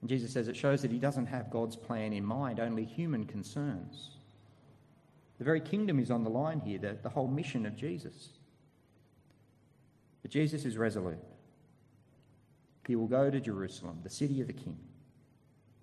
And 0.00 0.08
Jesus 0.08 0.32
says 0.32 0.46
it 0.46 0.56
shows 0.56 0.80
that 0.82 0.92
he 0.92 0.98
doesn't 0.98 1.26
have 1.26 1.50
God's 1.50 1.74
plan 1.74 2.12
in 2.12 2.24
mind, 2.24 2.60
only 2.60 2.84
human 2.84 3.24
concerns. 3.24 4.10
The 5.38 5.44
very 5.44 5.60
kingdom 5.60 5.98
is 5.98 6.12
on 6.12 6.22
the 6.22 6.30
line 6.30 6.60
here, 6.60 6.78
the, 6.78 6.96
the 7.02 7.08
whole 7.08 7.26
mission 7.26 7.66
of 7.66 7.74
Jesus. 7.74 8.28
But 10.22 10.30
Jesus 10.30 10.64
is 10.64 10.76
resolute. 10.76 11.18
He 12.92 12.96
will 12.96 13.06
go 13.06 13.30
to 13.30 13.40
Jerusalem, 13.40 14.00
the 14.02 14.10
city 14.10 14.42
of 14.42 14.48
the 14.48 14.52
king. 14.52 14.76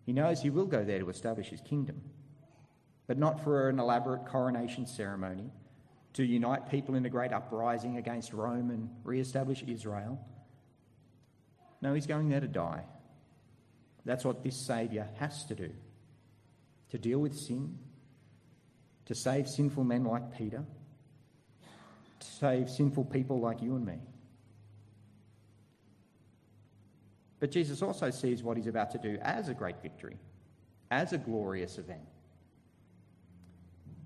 He 0.05 0.13
knows 0.13 0.43
he 0.43 0.51
will 0.51 0.67
go 0.67 0.83
there 0.83 0.99
to 0.99 1.09
establish 1.09 1.47
his 1.47 1.59
kingdom, 1.59 2.03
but 3.07 3.17
not 3.17 3.43
for 3.43 3.67
an 3.67 3.79
elaborate 3.79 4.27
coronation 4.27 4.85
ceremony 4.85 5.49
to 6.13 6.23
unite 6.23 6.69
people 6.69 6.93
in 6.93 7.03
a 7.07 7.09
great 7.09 7.33
uprising 7.33 7.97
against 7.97 8.31
Rome 8.31 8.69
and 8.69 8.91
re 9.03 9.19
establish 9.19 9.63
Israel. 9.63 10.23
No, 11.81 11.95
he's 11.95 12.05
going 12.05 12.29
there 12.29 12.41
to 12.41 12.47
die. 12.47 12.83
That's 14.05 14.23
what 14.23 14.43
this 14.43 14.67
Saviour 14.67 15.07
has 15.17 15.45
to 15.45 15.55
do 15.55 15.71
to 16.91 16.99
deal 16.99 17.17
with 17.17 17.35
sin, 17.35 17.79
to 19.07 19.15
save 19.15 19.47
sinful 19.47 19.83
men 19.83 20.03
like 20.03 20.37
Peter, 20.37 20.63
to 22.19 22.27
save 22.27 22.69
sinful 22.69 23.05
people 23.05 23.39
like 23.39 23.63
you 23.63 23.75
and 23.75 23.83
me. 23.83 23.97
But 27.39 27.51
Jesus 27.51 27.81
also 27.81 28.09
sees 28.09 28.43
what 28.43 28.57
he's 28.57 28.67
about 28.67 28.91
to 28.91 28.97
do 28.97 29.17
as 29.21 29.49
a 29.49 29.53
great 29.53 29.81
victory, 29.81 30.17
as 30.91 31.13
a 31.13 31.17
glorious 31.17 31.77
event. 31.77 32.01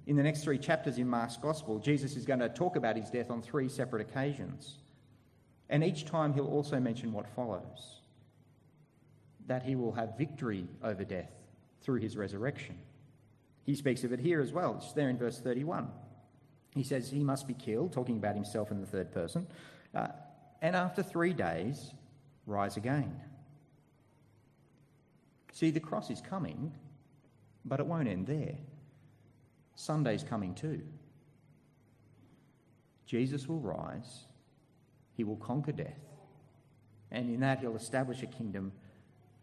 In 0.05 0.15
the 0.15 0.23
next 0.23 0.43
three 0.43 0.57
chapters 0.57 0.97
in 0.97 1.07
Mark's 1.07 1.37
Gospel, 1.37 1.79
Jesus 1.79 2.15
is 2.15 2.25
going 2.25 2.39
to 2.39 2.49
talk 2.49 2.75
about 2.75 2.97
his 2.97 3.09
death 3.09 3.31
on 3.31 3.41
three 3.41 3.69
separate 3.69 4.01
occasions. 4.01 4.77
And 5.69 5.83
each 5.83 6.05
time 6.05 6.33
he'll 6.33 6.47
also 6.47 6.79
mention 6.79 7.13
what 7.13 7.27
follows 7.35 8.01
that 9.47 9.63
he 9.63 9.75
will 9.75 9.91
have 9.91 10.17
victory 10.17 10.67
over 10.83 11.03
death 11.03 11.31
through 11.81 11.99
his 11.99 12.15
resurrection. 12.15 12.77
He 13.65 13.75
speaks 13.75 14.03
of 14.03 14.13
it 14.13 14.19
here 14.19 14.41
as 14.41 14.53
well. 14.53 14.75
It's 14.77 14.93
there 14.93 15.09
in 15.09 15.17
verse 15.17 15.39
31. 15.39 15.89
He 16.75 16.83
says 16.83 17.09
he 17.09 17.23
must 17.23 17.47
be 17.47 17.53
killed, 17.53 17.93
talking 17.93 18.17
about 18.17 18.35
himself 18.35 18.71
in 18.71 18.79
the 18.79 18.87
third 18.87 19.11
person, 19.11 19.47
uh, 19.93 20.07
and 20.61 20.75
after 20.75 21.03
three 21.03 21.33
days, 21.33 21.93
rise 22.45 22.77
again. 22.77 23.19
See, 25.51 25.69
the 25.69 25.79
cross 25.79 26.09
is 26.09 26.21
coming, 26.21 26.73
but 27.63 27.79
it 27.79 27.85
won't 27.85 28.07
end 28.07 28.27
there. 28.27 28.57
Sunday's 29.75 30.23
coming 30.23 30.53
too. 30.55 30.81
Jesus 33.05 33.47
will 33.47 33.59
rise, 33.59 34.25
he 35.15 35.23
will 35.23 35.37
conquer 35.37 35.71
death, 35.71 35.99
and 37.11 37.29
in 37.29 37.41
that 37.41 37.59
he'll 37.59 37.75
establish 37.75 38.23
a 38.23 38.27
kingdom 38.27 38.71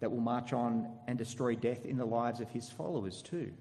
that 0.01 0.11
will 0.11 0.21
march 0.21 0.53
on 0.53 0.89
and 1.07 1.19
destroy 1.19 1.55
death 1.55 1.85
in 1.85 1.97
the 1.97 2.05
lives 2.05 2.41
of 2.41 2.51
his 2.51 2.69
followers 2.71 3.23
too. 3.23 3.53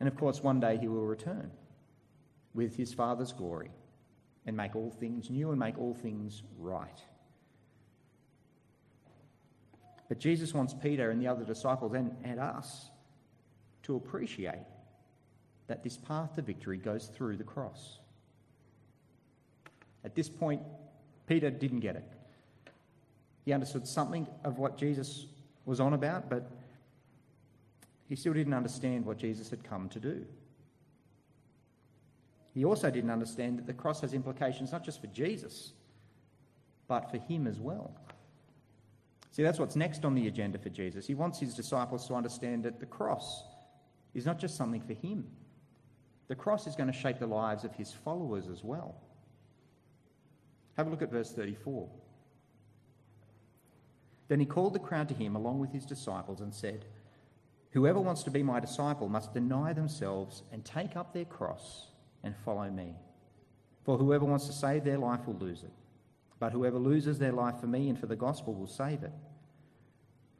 And 0.00 0.08
of 0.08 0.16
course, 0.16 0.42
one 0.42 0.60
day 0.60 0.78
he 0.78 0.88
will 0.88 1.04
return 1.04 1.50
with 2.54 2.76
his 2.76 2.94
Father's 2.94 3.32
glory 3.32 3.70
and 4.46 4.56
make 4.56 4.74
all 4.74 4.90
things 4.90 5.30
new 5.30 5.50
and 5.50 5.58
make 5.58 5.78
all 5.78 5.94
things 5.94 6.42
right. 6.58 7.02
But 10.12 10.18
Jesus 10.18 10.52
wants 10.52 10.74
Peter 10.74 11.10
and 11.10 11.22
the 11.22 11.26
other 11.26 11.42
disciples 11.42 11.94
and, 11.94 12.14
and 12.22 12.38
us 12.38 12.90
to 13.84 13.96
appreciate 13.96 14.66
that 15.68 15.82
this 15.82 15.96
path 15.96 16.34
to 16.34 16.42
victory 16.42 16.76
goes 16.76 17.06
through 17.06 17.38
the 17.38 17.44
cross. 17.44 17.96
At 20.04 20.14
this 20.14 20.28
point, 20.28 20.60
Peter 21.26 21.48
didn't 21.48 21.80
get 21.80 21.96
it. 21.96 22.04
He 23.46 23.54
understood 23.54 23.88
something 23.88 24.26
of 24.44 24.58
what 24.58 24.76
Jesus 24.76 25.24
was 25.64 25.80
on 25.80 25.94
about, 25.94 26.28
but 26.28 26.46
he 28.06 28.14
still 28.14 28.34
didn't 28.34 28.52
understand 28.52 29.06
what 29.06 29.16
Jesus 29.16 29.48
had 29.48 29.64
come 29.64 29.88
to 29.88 29.98
do. 29.98 30.26
He 32.52 32.66
also 32.66 32.90
didn't 32.90 33.08
understand 33.08 33.56
that 33.56 33.66
the 33.66 33.72
cross 33.72 34.02
has 34.02 34.12
implications 34.12 34.72
not 34.72 34.84
just 34.84 35.00
for 35.00 35.06
Jesus, 35.06 35.72
but 36.86 37.10
for 37.10 37.16
him 37.16 37.46
as 37.46 37.58
well. 37.58 37.94
See, 39.32 39.42
that's 39.42 39.58
what's 39.58 39.76
next 39.76 40.04
on 40.04 40.14
the 40.14 40.28
agenda 40.28 40.58
for 40.58 40.68
Jesus. 40.68 41.06
He 41.06 41.14
wants 41.14 41.40
his 41.40 41.54
disciples 41.54 42.06
to 42.06 42.14
understand 42.14 42.64
that 42.64 42.78
the 42.78 42.86
cross 42.86 43.44
is 44.14 44.26
not 44.26 44.38
just 44.38 44.56
something 44.56 44.82
for 44.82 44.92
him, 44.92 45.26
the 46.28 46.34
cross 46.36 46.66
is 46.66 46.76
going 46.76 46.92
to 46.92 46.98
shape 46.98 47.18
the 47.18 47.26
lives 47.26 47.64
of 47.64 47.74
his 47.74 47.92
followers 47.92 48.48
as 48.48 48.62
well. 48.62 48.94
Have 50.76 50.86
a 50.86 50.90
look 50.90 51.02
at 51.02 51.10
verse 51.10 51.32
34. 51.32 51.88
Then 54.28 54.40
he 54.40 54.46
called 54.46 54.74
the 54.74 54.78
crowd 54.78 55.08
to 55.08 55.14
him 55.14 55.36
along 55.36 55.58
with 55.58 55.72
his 55.72 55.84
disciples 55.84 56.40
and 56.40 56.54
said, 56.54 56.84
Whoever 57.72 58.00
wants 58.00 58.22
to 58.24 58.30
be 58.30 58.42
my 58.42 58.60
disciple 58.60 59.08
must 59.08 59.34
deny 59.34 59.72
themselves 59.72 60.42
and 60.52 60.64
take 60.64 60.94
up 60.96 61.12
their 61.12 61.24
cross 61.24 61.88
and 62.22 62.34
follow 62.44 62.70
me. 62.70 62.94
For 63.84 63.98
whoever 63.98 64.24
wants 64.24 64.46
to 64.46 64.52
save 64.52 64.84
their 64.84 64.98
life 64.98 65.26
will 65.26 65.34
lose 65.34 65.62
it, 65.62 65.72
but 66.42 66.50
whoever 66.50 66.76
loses 66.76 67.20
their 67.20 67.30
life 67.30 67.60
for 67.60 67.68
me 67.68 67.88
and 67.88 67.96
for 67.96 68.06
the 68.06 68.16
gospel 68.16 68.52
will 68.52 68.66
save 68.66 69.04
it. 69.04 69.12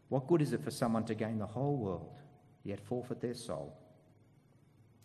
What 0.09 0.27
good 0.27 0.43
is 0.43 0.53
it 0.53 0.65
for 0.65 0.73
someone 0.73 1.05
to 1.05 1.15
gain 1.15 1.39
the 1.39 1.47
whole 1.47 1.77
world, 1.77 2.19
yet 2.65 2.81
forfeit 2.81 3.21
their 3.21 3.35
soul? 3.35 3.79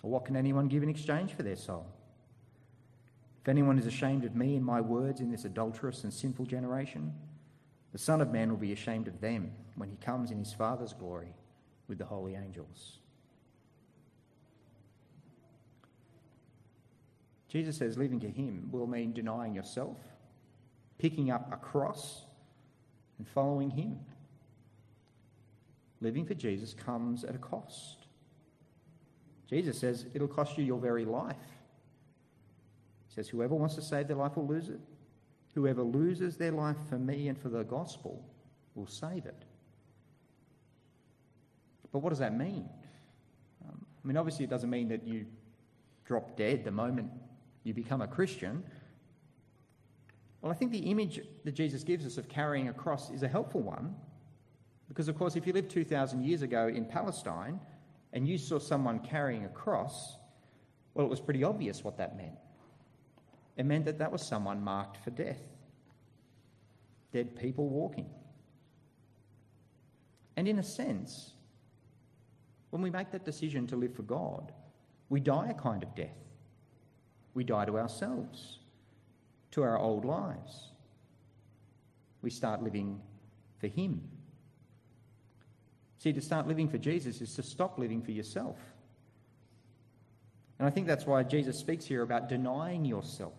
Or 0.02 0.10
what 0.10 0.26
can 0.26 0.36
anyone 0.36 0.68
give 0.68 0.82
in 0.82 0.90
exchange 0.90 1.34
for 1.34 1.44
their 1.44 1.56
soul? 1.56 1.86
If 3.44 3.48
anyone 3.48 3.78
is 3.78 3.86
ashamed 3.86 4.26
of 4.26 4.36
me 4.36 4.56
and 4.56 4.66
my 4.66 4.82
words 4.82 5.22
in 5.22 5.30
this 5.30 5.46
adulterous 5.46 6.04
and 6.04 6.12
sinful 6.12 6.48
generation, 6.48 7.14
the 7.92 8.00
Son 8.00 8.20
of 8.20 8.32
Man 8.32 8.50
will 8.50 8.58
be 8.58 8.74
ashamed 8.74 9.08
of 9.08 9.22
them 9.22 9.52
when 9.76 9.90
he 9.90 9.98
comes 9.98 10.32
in 10.32 10.40
his 10.40 10.54
Father's 10.54 10.94
glory 10.94 11.36
with 11.88 12.00
the 12.00 12.06
holy 12.06 12.34
angels. 12.34 12.98
Jesus 17.50 17.78
says 17.78 18.00
living 18.00 18.20
to 18.22 18.32
him 18.32 18.70
will 18.72 18.88
mean 18.88 19.14
denying 19.14 19.54
yourself 19.54 20.00
picking 20.98 21.32
up 21.32 21.52
a 21.52 21.58
cross, 21.58 22.24
and 23.18 23.28
following 23.28 23.70
him. 23.70 24.00
Living 26.02 26.26
for 26.26 26.34
Jesus 26.34 26.74
comes 26.74 27.24
at 27.24 27.36
a 27.36 27.40
cost. 27.40 28.06
Jesus 29.50 29.80
says 29.80 30.06
it'll 30.14 30.28
cost 30.28 30.58
you 30.58 30.64
your 30.64 30.80
very 30.80 31.06
life. 31.06 31.36
He 33.08 33.16
says, 33.16 33.30
Whoever 33.30 33.56
wants 33.56 33.76
to 33.76 33.82
save 33.82 34.08
their 34.08 34.18
life 34.18 34.36
will 34.36 34.48
lose 34.48 34.70
it. 34.70 34.80
Whoever 35.56 35.82
loses 35.82 36.38
their 36.38 36.52
life 36.52 36.78
for 36.90 37.00
me 37.00 37.30
and 37.30 37.38
for 37.38 37.50
the 37.50 37.64
gospel 37.64 38.24
will 38.76 38.86
save 38.86 39.26
it. 39.26 39.44
But 41.92 42.00
what 42.00 42.10
does 42.10 42.20
that 42.20 42.38
mean? 42.38 42.70
Um, 43.68 43.86
I 44.04 44.08
mean, 44.08 44.18
obviously, 44.18 44.46
it 44.46 44.52
doesn't 44.52 44.70
mean 44.70 44.90
that 44.90 45.08
you 45.08 45.26
drop 46.06 46.38
dead 46.38 46.64
the 46.64 46.72
moment 46.72 47.10
you 47.64 47.74
become 47.74 48.02
a 48.02 48.08
Christian. 48.08 48.64
Well, 50.42 50.52
I 50.52 50.56
think 50.56 50.72
the 50.72 50.90
image 50.92 51.20
that 51.44 51.54
Jesus 51.54 51.84
gives 51.84 52.06
us 52.06 52.18
of 52.18 52.30
carrying 52.30 52.70
a 52.70 52.74
cross 52.74 53.10
is 53.10 53.24
a 53.24 53.28
helpful 53.28 53.62
one 53.62 53.96
because, 54.88 55.08
of 55.08 55.18
course, 55.18 55.36
if 55.36 55.46
you 55.46 55.54
lived 55.54 55.70
2,000 55.70 56.24
years 56.24 56.42
ago 56.42 56.68
in 56.68 56.86
Palestine 56.86 57.60
and 58.14 58.28
you 58.28 58.38
saw 58.38 58.60
someone 58.60 59.00
carrying 59.00 59.46
a 59.46 59.50
cross, 59.50 60.18
well, 60.94 61.06
it 61.06 61.10
was 61.10 61.20
pretty 61.20 61.44
obvious 61.44 61.84
what 61.84 61.98
that 61.98 62.16
meant. 62.16 62.38
It 63.58 63.66
meant 63.66 63.86
that 63.86 63.98
that 64.00 64.12
was 64.12 64.22
someone 64.22 64.64
marked 64.64 64.98
for 65.04 65.10
death. 65.10 65.42
Dead 67.12 67.36
people 67.36 67.68
walking. 67.68 68.10
And 70.36 70.48
in 70.48 70.60
a 70.60 70.64
sense, 70.64 71.32
when 72.70 72.82
we 72.82 72.90
make 72.90 73.12
that 73.12 73.26
decision 73.26 73.66
to 73.68 73.76
live 73.76 73.96
for 73.96 74.04
God, 74.04 74.52
we 75.10 75.20
die 75.20 75.50
a 75.50 75.54
kind 75.54 75.84
of 75.84 75.96
death. 75.96 76.18
We 77.34 77.44
die 77.44 77.66
to 77.66 77.78
ourselves, 77.78 78.60
to 79.52 79.64
our 79.64 79.78
old 79.78 80.06
lives. 80.06 80.72
We 82.22 82.30
start 82.30 82.64
living 82.64 83.02
for 83.60 83.68
Him. 83.68 84.02
See, 86.00 86.14
to 86.14 86.22
start 86.22 86.48
living 86.48 86.70
for 86.70 86.78
Jesus 86.78 87.22
is 87.22 87.36
to 87.36 87.44
stop 87.44 87.80
living 87.80 88.02
for 88.02 88.12
yourself. 88.12 88.58
And 90.60 90.68
I 90.68 90.72
think 90.72 90.88
that's 90.88 91.06
why 91.06 91.24
Jesus 91.24 91.58
speaks 91.58 91.86
here 91.86 92.02
about 92.02 92.30
denying 92.30 92.86
yourself. 92.86 93.34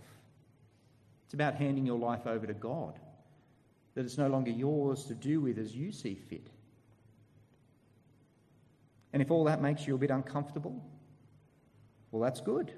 It's 1.25 1.35
about 1.35 1.55
handing 1.55 1.85
your 1.85 1.99
life 1.99 2.27
over 2.27 2.47
to 2.47 2.55
God, 2.55 2.99
that 3.95 4.05
it's 4.05 4.19
no 4.19 4.29
longer 4.29 4.51
yours 4.51 5.05
to 5.05 5.15
do 5.15 5.41
with 5.41 5.59
as 5.59 5.75
you 5.75 5.93
see 5.93 6.15
fit. 6.15 6.49
And 9.13 9.23
if 9.23 9.31
all 9.31 9.45
that 9.45 9.61
makes 9.61 9.87
you 9.87 9.95
a 9.95 9.99
bit 9.99 10.11
uncomfortable, 10.11 10.83
well, 12.11 12.23
that's 12.23 12.41
good. 12.41 12.73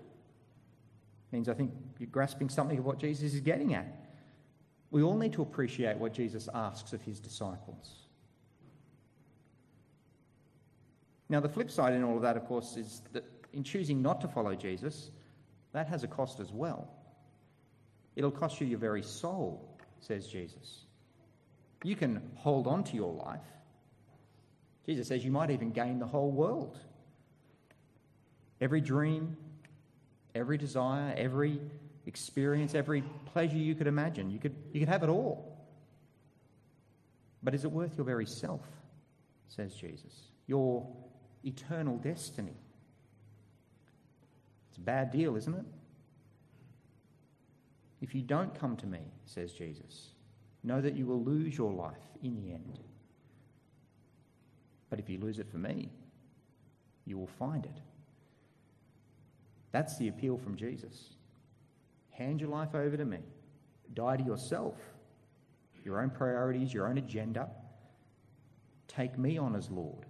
Means 1.33 1.49
I 1.49 1.55
think 1.55 1.73
you're 1.99 2.09
grasping 2.09 2.49
something 2.49 2.79
of 2.79 2.85
what 2.85 2.99
Jesus 2.99 3.35
is 3.35 3.41
getting 3.41 3.75
at. 3.75 3.87
We 4.91 5.03
all 5.03 5.17
need 5.17 5.33
to 5.35 5.43
appreciate 5.43 5.97
what 5.97 6.13
Jesus 6.13 6.49
asks 6.53 6.93
of 6.93 7.01
his 7.03 7.21
disciples. 7.21 8.07
Now, 11.29 11.39
the 11.39 11.49
flip 11.49 11.71
side 11.71 11.93
in 11.93 12.03
all 12.03 12.17
of 12.17 12.23
that, 12.23 12.37
of 12.37 12.45
course, 12.47 12.77
is 12.77 13.03
that 13.13 13.25
in 13.53 13.63
choosing 13.63 14.03
not 14.03 14.21
to 14.23 14.29
follow 14.29 14.55
Jesus, 14.57 15.11
that 15.73 15.87
has 15.87 16.03
a 16.03 16.09
cost 16.09 16.41
as 16.41 16.53
well. 16.53 16.89
It'll 18.17 18.33
cost 18.33 18.61
you 18.61 18.67
your 18.67 18.81
very 18.81 19.03
soul, 19.03 19.79
says 20.01 20.27
Jesus. 20.27 20.87
You 21.85 21.95
can 21.95 22.21
hold 22.35 22.67
on 22.67 22.83
to 22.85 22.97
your 22.97 23.13
life. 23.13 23.41
Jesus 24.87 25.07
says 25.07 25.25
you 25.25 25.31
might 25.31 25.51
even 25.51 25.71
gain 25.71 26.01
the 26.01 26.07
whole 26.07 26.33
world. 26.33 26.81
Every 28.61 28.81
dream, 28.81 29.37
every 30.35 30.59
desire, 30.59 31.15
every 31.17 31.61
experience, 32.07 32.75
every 32.75 33.03
pleasure 33.27 33.57
you 33.57 33.75
could 33.75 33.87
imagine. 33.87 34.31
You 34.31 34.39
could, 34.39 34.55
you 34.73 34.81
could 34.81 34.89
have 34.89 35.03
it 35.03 35.09
all. 35.09 35.59
But 37.43 37.55
is 37.55 37.65
it 37.65 37.73
worth 37.73 37.97
your 37.97 38.05
very 38.05 38.27
self? 38.27 38.63
says 39.49 39.75
Jesus. 39.75 40.13
Your 40.47 40.87
eternal 41.45 41.97
destiny. 41.99 42.57
It's 44.69 44.79
a 44.79 44.83
bad 44.83 45.11
deal, 45.11 45.37
isn't 45.37 45.55
it? 45.55 45.65
If 48.01 48.15
you 48.15 48.23
don't 48.23 48.55
come 48.59 48.77
to 48.77 48.87
me, 48.87 49.01
says 49.27 49.53
Jesus, 49.53 50.11
know 50.63 50.81
that 50.81 50.97
you 50.97 51.07
will 51.07 51.23
lose 51.23 51.57
your 51.59 51.73
life 51.73 51.97
in 52.23 52.37
the 52.37 52.53
end. 52.53 52.79
But 54.89 54.99
if 54.99 55.11
you 55.11 55.19
lose 55.19 55.39
it 55.39 55.51
for 55.51 55.59
me, 55.59 55.91
you 57.05 57.19
will 57.19 57.31
find 57.39 57.65
it. 57.65 57.81
That's 59.73 59.97
the 59.99 60.09
appeal 60.09 60.37
from 60.37 60.57
Jesus. 60.57 61.17
Hand 62.11 62.41
your 62.41 62.51
life 62.51 62.75
over 62.75 62.97
to 62.97 63.05
me. 63.05 63.19
Die 63.95 64.17
to 64.17 64.25
yourself, 64.25 64.77
your 65.85 66.01
own 66.01 66.11
priorities, 66.11 66.73
your 66.73 66.89
own 66.89 66.99
agenda. 66.99 67.49
Take 68.89 69.19
me 69.19 69.39
on 69.39 69.55
as 69.57 69.71
Lord. 69.71 70.07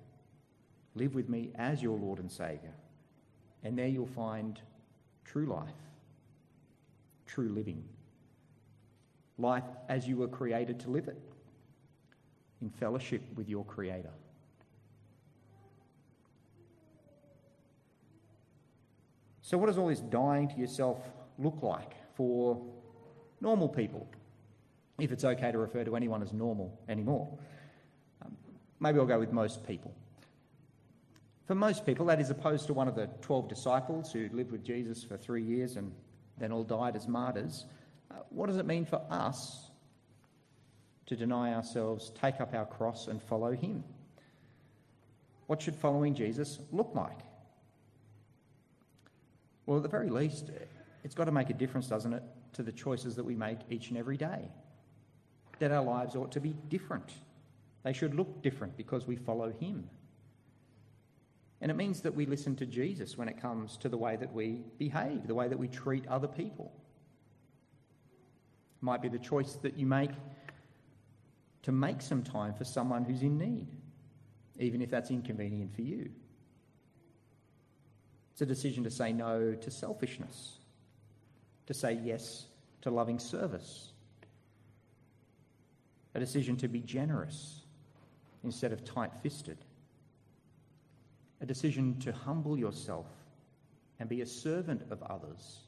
Live 0.94 1.14
with 1.14 1.28
me 1.28 1.50
as 1.54 1.82
your 1.82 1.98
Lord 1.98 2.18
and 2.18 2.30
Saviour. 2.30 2.74
And 3.62 3.78
there 3.78 3.86
you'll 3.86 4.06
find 4.06 4.60
true 5.24 5.46
life, 5.46 5.68
true 7.26 7.48
living. 7.48 7.84
Life 9.38 9.64
as 9.88 10.08
you 10.08 10.16
were 10.16 10.28
created 10.28 10.80
to 10.80 10.90
live 10.90 11.08
it, 11.08 11.22
in 12.60 12.70
fellowship 12.70 13.22
with 13.36 13.48
your 13.48 13.64
Creator. 13.64 14.10
So, 19.50 19.58
what 19.58 19.66
does 19.66 19.78
all 19.78 19.88
this 19.88 19.98
dying 19.98 20.46
to 20.50 20.54
yourself 20.54 20.98
look 21.36 21.60
like 21.60 21.94
for 22.14 22.64
normal 23.40 23.68
people? 23.68 24.08
If 25.00 25.10
it's 25.10 25.24
okay 25.24 25.50
to 25.50 25.58
refer 25.58 25.82
to 25.82 25.96
anyone 25.96 26.22
as 26.22 26.32
normal 26.32 26.78
anymore. 26.88 27.36
Um, 28.24 28.36
maybe 28.78 29.00
I'll 29.00 29.06
go 29.06 29.18
with 29.18 29.32
most 29.32 29.66
people. 29.66 29.92
For 31.48 31.56
most 31.56 31.84
people, 31.84 32.06
that 32.06 32.20
is 32.20 32.30
opposed 32.30 32.68
to 32.68 32.74
one 32.74 32.86
of 32.86 32.94
the 32.94 33.08
12 33.22 33.48
disciples 33.48 34.12
who 34.12 34.28
lived 34.32 34.52
with 34.52 34.62
Jesus 34.62 35.02
for 35.02 35.16
three 35.16 35.42
years 35.42 35.74
and 35.74 35.90
then 36.38 36.52
all 36.52 36.62
died 36.62 36.94
as 36.94 37.08
martyrs. 37.08 37.64
Uh, 38.08 38.18
what 38.28 38.46
does 38.46 38.56
it 38.56 38.66
mean 38.66 38.84
for 38.84 39.02
us 39.10 39.68
to 41.06 41.16
deny 41.16 41.54
ourselves, 41.54 42.12
take 42.20 42.40
up 42.40 42.54
our 42.54 42.66
cross, 42.66 43.08
and 43.08 43.20
follow 43.20 43.50
him? 43.50 43.82
What 45.48 45.60
should 45.60 45.74
following 45.74 46.14
Jesus 46.14 46.60
look 46.70 46.92
like? 46.94 47.18
Well, 49.66 49.76
at 49.76 49.82
the 49.82 49.88
very 49.88 50.10
least, 50.10 50.50
it's 51.04 51.14
got 51.14 51.24
to 51.24 51.32
make 51.32 51.50
a 51.50 51.54
difference, 51.54 51.86
doesn't 51.86 52.12
it, 52.12 52.22
to 52.54 52.62
the 52.62 52.72
choices 52.72 53.16
that 53.16 53.24
we 53.24 53.34
make 53.34 53.58
each 53.70 53.88
and 53.88 53.98
every 53.98 54.16
day? 54.16 54.48
That 55.58 55.72
our 55.72 55.84
lives 55.84 56.16
ought 56.16 56.32
to 56.32 56.40
be 56.40 56.54
different. 56.68 57.12
They 57.82 57.92
should 57.92 58.14
look 58.14 58.42
different 58.42 58.76
because 58.76 59.06
we 59.06 59.16
follow 59.16 59.52
Him. 59.60 59.88
And 61.60 61.70
it 61.70 61.74
means 61.76 62.00
that 62.02 62.14
we 62.14 62.26
listen 62.26 62.56
to 62.56 62.66
Jesus 62.66 63.18
when 63.18 63.28
it 63.28 63.40
comes 63.40 63.76
to 63.78 63.88
the 63.88 63.98
way 63.98 64.16
that 64.16 64.32
we 64.32 64.62
behave, 64.78 65.26
the 65.26 65.34
way 65.34 65.48
that 65.48 65.58
we 65.58 65.68
treat 65.68 66.06
other 66.06 66.28
people. 66.28 66.72
It 68.80 68.82
might 68.82 69.02
be 69.02 69.08
the 69.08 69.18
choice 69.18 69.54
that 69.62 69.76
you 69.76 69.86
make 69.86 70.10
to 71.62 71.72
make 71.72 72.00
some 72.00 72.22
time 72.22 72.54
for 72.54 72.64
someone 72.64 73.04
who's 73.04 73.22
in 73.22 73.36
need, 73.36 73.66
even 74.58 74.80
if 74.80 74.90
that's 74.90 75.10
inconvenient 75.10 75.74
for 75.74 75.82
you. 75.82 76.10
It's 78.40 78.50
a 78.50 78.54
decision 78.54 78.84
to 78.84 78.90
say 78.90 79.12
no 79.12 79.52
to 79.52 79.70
selfishness, 79.70 80.60
to 81.66 81.74
say 81.74 82.00
yes 82.02 82.46
to 82.80 82.90
loving 82.90 83.18
service, 83.18 83.92
a 86.14 86.20
decision 86.20 86.56
to 86.56 86.66
be 86.66 86.80
generous 86.80 87.60
instead 88.42 88.72
of 88.72 88.82
tight 88.82 89.12
fisted, 89.22 89.58
a 91.42 91.44
decision 91.44 92.00
to 92.00 92.12
humble 92.12 92.58
yourself 92.58 93.08
and 93.98 94.08
be 94.08 94.22
a 94.22 94.26
servant 94.26 94.90
of 94.90 95.02
others, 95.02 95.58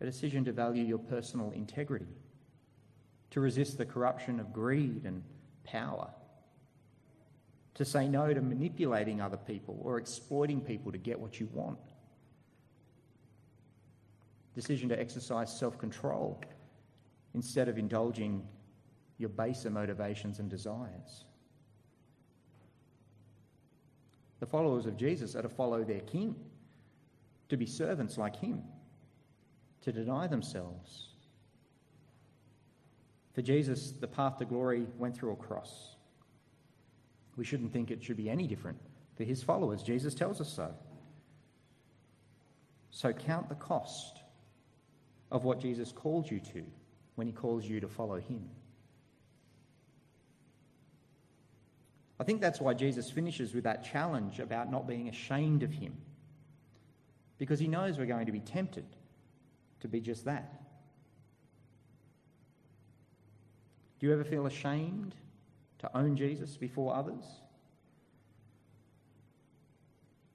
a 0.00 0.06
decision 0.06 0.42
to 0.46 0.52
value 0.52 0.84
your 0.84 1.00
personal 1.00 1.50
integrity, 1.50 2.16
to 3.28 3.40
resist 3.40 3.76
the 3.76 3.84
corruption 3.84 4.40
of 4.40 4.54
greed 4.54 5.04
and 5.04 5.22
power 5.64 6.08
to 7.78 7.84
say 7.84 8.08
no 8.08 8.34
to 8.34 8.40
manipulating 8.40 9.20
other 9.20 9.36
people 9.36 9.80
or 9.84 9.98
exploiting 9.98 10.60
people 10.60 10.90
to 10.90 10.98
get 10.98 11.18
what 11.18 11.38
you 11.38 11.48
want. 11.52 11.78
Decision 14.52 14.88
to 14.88 14.98
exercise 14.98 15.56
self 15.56 15.78
control 15.78 16.42
instead 17.34 17.68
of 17.68 17.78
indulging 17.78 18.42
your 19.18 19.28
baser 19.28 19.70
motivations 19.70 20.40
and 20.40 20.50
desires. 20.50 21.24
The 24.40 24.46
followers 24.46 24.86
of 24.86 24.96
Jesus 24.96 25.36
are 25.36 25.42
to 25.42 25.48
follow 25.48 25.84
their 25.84 26.00
king, 26.00 26.34
to 27.48 27.56
be 27.56 27.66
servants 27.66 28.18
like 28.18 28.34
him, 28.34 28.64
to 29.82 29.92
deny 29.92 30.26
themselves. 30.26 31.10
For 33.34 33.42
Jesus, 33.42 33.92
the 33.92 34.08
path 34.08 34.38
to 34.38 34.44
glory 34.44 34.84
went 34.98 35.16
through 35.16 35.30
a 35.30 35.36
cross. 35.36 35.94
We 37.38 37.44
shouldn't 37.44 37.72
think 37.72 37.92
it 37.92 38.02
should 38.02 38.16
be 38.16 38.28
any 38.28 38.48
different 38.48 38.78
for 39.16 39.22
his 39.22 39.44
followers. 39.44 39.82
Jesus 39.82 40.12
tells 40.12 40.40
us 40.40 40.52
so. 40.52 40.74
So 42.90 43.12
count 43.12 43.48
the 43.48 43.54
cost 43.54 44.20
of 45.30 45.44
what 45.44 45.60
Jesus 45.60 45.92
called 45.92 46.28
you 46.28 46.40
to 46.40 46.64
when 47.14 47.28
he 47.28 47.32
calls 47.32 47.64
you 47.64 47.78
to 47.78 47.88
follow 47.88 48.18
him. 48.18 48.48
I 52.18 52.24
think 52.24 52.40
that's 52.40 52.60
why 52.60 52.74
Jesus 52.74 53.08
finishes 53.08 53.54
with 53.54 53.62
that 53.64 53.84
challenge 53.84 54.40
about 54.40 54.68
not 54.72 54.88
being 54.88 55.08
ashamed 55.08 55.62
of 55.62 55.70
him, 55.70 55.96
because 57.38 57.60
he 57.60 57.68
knows 57.68 57.98
we're 57.98 58.06
going 58.06 58.26
to 58.26 58.32
be 58.32 58.40
tempted 58.40 58.84
to 59.80 59.86
be 59.86 60.00
just 60.00 60.24
that. 60.24 60.60
Do 64.00 64.08
you 64.08 64.12
ever 64.12 64.24
feel 64.24 64.46
ashamed 64.46 65.14
to 65.80 65.96
own 65.96 66.16
Jesus 66.16 66.56
before 66.56 66.94
others? 66.94 67.24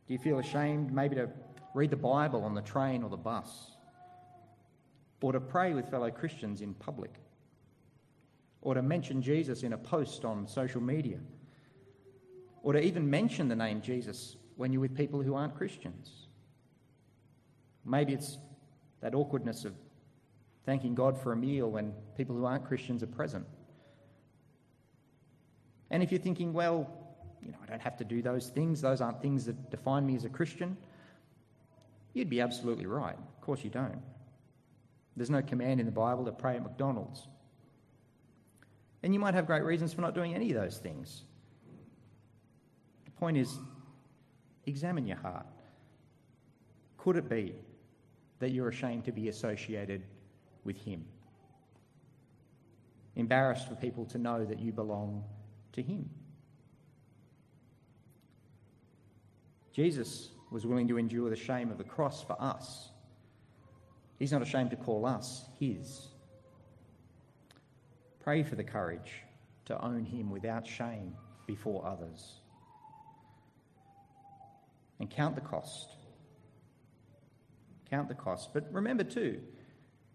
Do 0.08 0.13
you 0.13 0.19
feel 0.19 0.39
ashamed 0.39 0.93
maybe 0.93 1.15
to 1.15 1.29
read 1.73 1.89
the 1.89 1.95
Bible 1.95 2.43
on 2.43 2.53
the 2.53 2.62
train 2.62 3.03
or 3.03 3.10
the 3.10 3.17
bus? 3.17 3.71
Or 5.21 5.32
to 5.32 5.39
pray 5.39 5.73
with 5.73 5.89
fellow 5.89 6.12
Christians 6.12 6.62
in 6.62 6.73
public? 6.73 7.13
Or 8.62 8.73
to 8.73 8.82
mention 8.82 9.21
Jesus 9.21 9.63
in 9.63 9.73
a 9.73 9.77
post 9.77 10.25
on 10.25 10.47
social 10.47 10.82
media? 10.82 11.19
Or 12.62 12.73
to 12.73 12.79
even 12.79 13.10
mention 13.10 13.47
the 13.47 13.56
name 13.56 13.82
Jesus 13.82 14.36
when 14.58 14.73
you're 14.73 14.82
with 14.82 14.95
people 14.95 15.21
who 15.21 15.36
aren't 15.36 15.56
Christians? 15.56 16.27
Maybe 17.86 18.13
it's 18.13 18.38
that 19.01 19.15
awkwardness 19.15 19.65
of 19.65 19.73
thanking 20.65 20.95
God 20.95 21.17
for 21.17 21.32
a 21.32 21.36
meal 21.38 21.69
when 21.71 21.93
people 22.15 22.36
who 22.36 22.45
aren't 22.45 22.65
Christians 22.65 23.03
are 23.03 23.08
present. 23.08 23.45
And 25.93 26.01
if 26.01 26.12
you're 26.12 26.19
thinking, 26.19 26.53
well, 26.53 26.89
you 27.39 27.51
know, 27.51 27.58
I 27.62 27.67
don't 27.67 27.82
have 27.82 27.97
to 27.97 28.03
do 28.03 28.23
those 28.23 28.49
things, 28.49 28.82
those 28.82 28.99
aren't 28.99 29.21
things 29.21 29.45
that 29.45 29.69
define 29.69 30.08
me 30.08 30.15
as 30.15 30.25
a 30.25 30.29
Christian, 30.29 30.75
you'd 32.13 32.32
be 32.32 32.41
absolutely 32.41 32.88
right. 32.88 33.15
Of 33.15 33.41
course, 33.41 33.63
you 33.63 33.69
don't. 33.69 34.01
There's 35.15 35.29
no 35.29 35.43
command 35.43 35.79
in 35.79 35.86
the 35.86 35.91
Bible 35.91 36.25
to 36.25 36.32
pray 36.32 36.56
at 36.56 36.63
McDonald's. 36.63 37.27
And 39.03 39.13
you 39.13 39.19
might 39.19 39.36
have 39.36 39.45
great 39.45 39.63
reasons 39.63 39.93
for 39.93 40.01
not 40.01 40.15
doing 40.15 40.34
any 40.34 40.51
of 40.51 40.60
those 40.60 40.79
things. 40.79 41.25
The 43.06 43.12
point 43.12 43.38
is, 43.38 43.56
examine 44.65 45.06
your 45.06 45.17
heart. 45.17 45.45
Could 46.97 47.17
it 47.17 47.29
be 47.29 47.53
that 48.39 48.49
you're 48.49 48.69
ashamed 48.69 49.06
to 49.06 49.12
be 49.12 49.29
associated 49.29 50.01
with 50.63 50.77
Him? 50.77 51.06
Embarrassed 53.15 53.67
for 53.67 53.75
people 53.75 54.06
to 54.06 54.17
know 54.17 54.43
that 54.43 54.60
you 54.60 54.71
belong 54.71 55.23
to 55.73 55.81
Him? 55.81 56.09
Jesus 59.73 60.29
was 60.51 60.65
willing 60.65 60.88
to 60.88 60.97
endure 60.97 61.29
the 61.29 61.36
shame 61.36 61.71
of 61.71 61.77
the 61.77 61.83
cross 61.83 62.23
for 62.23 62.39
us. 62.39 62.89
He's 64.19 64.31
not 64.31 64.41
ashamed 64.41 64.69
to 64.69 64.75
call 64.75 65.05
us 65.05 65.45
His. 65.59 66.07
Pray 68.21 68.43
for 68.43 68.55
the 68.55 68.63
courage 68.63 69.12
to 69.65 69.83
own 69.83 70.05
Him 70.05 70.29
without 70.29 70.65
shame 70.65 71.15
before 71.47 71.86
others. 71.86 72.39
And 74.99 75.09
count 75.09 75.36
the 75.36 75.41
cost. 75.41 75.89
Count 77.89 78.07
the 78.07 78.15
cost. 78.15 78.53
But 78.53 78.71
remember 78.71 79.03
too 79.03 79.41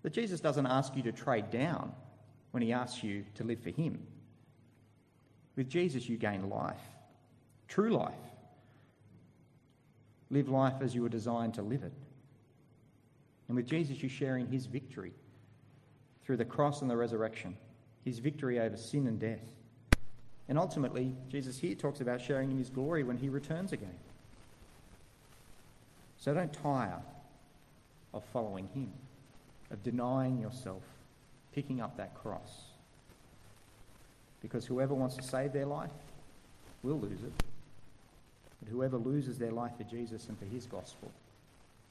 that 0.02 0.12
Jesus 0.12 0.40
doesn't 0.40 0.66
ask 0.66 0.96
you 0.96 1.02
to 1.02 1.12
trade 1.12 1.50
down 1.50 1.92
when 2.52 2.62
He 2.62 2.72
asks 2.72 3.02
you 3.02 3.24
to 3.34 3.44
live 3.44 3.60
for 3.60 3.70
Him. 3.70 4.06
With 5.58 5.68
Jesus, 5.68 6.08
you 6.08 6.16
gain 6.16 6.48
life, 6.48 6.78
true 7.66 7.90
life. 7.90 8.14
Live 10.30 10.48
life 10.48 10.74
as 10.80 10.94
you 10.94 11.02
were 11.02 11.08
designed 11.08 11.54
to 11.54 11.62
live 11.62 11.82
it. 11.82 11.92
And 13.48 13.56
with 13.56 13.66
Jesus, 13.66 14.00
you 14.00 14.08
share 14.08 14.36
in 14.36 14.46
his 14.46 14.66
victory 14.66 15.12
through 16.24 16.36
the 16.36 16.44
cross 16.44 16.80
and 16.80 16.88
the 16.88 16.96
resurrection, 16.96 17.56
his 18.04 18.20
victory 18.20 18.60
over 18.60 18.76
sin 18.76 19.08
and 19.08 19.18
death. 19.18 19.42
And 20.48 20.60
ultimately, 20.60 21.12
Jesus 21.28 21.58
here 21.58 21.74
talks 21.74 22.00
about 22.00 22.20
sharing 22.20 22.52
in 22.52 22.58
his 22.58 22.70
glory 22.70 23.02
when 23.02 23.16
he 23.16 23.28
returns 23.28 23.72
again. 23.72 23.98
So 26.18 26.34
don't 26.34 26.52
tire 26.52 27.02
of 28.14 28.22
following 28.32 28.68
him, 28.68 28.92
of 29.72 29.82
denying 29.82 30.38
yourself, 30.38 30.84
picking 31.52 31.80
up 31.80 31.96
that 31.96 32.14
cross. 32.14 32.67
Because 34.48 34.64
whoever 34.64 34.94
wants 34.94 35.14
to 35.16 35.22
save 35.22 35.52
their 35.52 35.66
life 35.66 35.90
will 36.82 36.98
lose 36.98 37.22
it. 37.22 37.32
But 38.62 38.70
whoever 38.70 38.96
loses 38.96 39.38
their 39.38 39.52
life 39.52 39.72
for 39.76 39.84
Jesus 39.84 40.28
and 40.28 40.38
for 40.38 40.46
his 40.46 40.64
gospel 40.64 41.12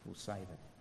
will 0.06 0.16
save 0.16 0.38
it. 0.38 0.77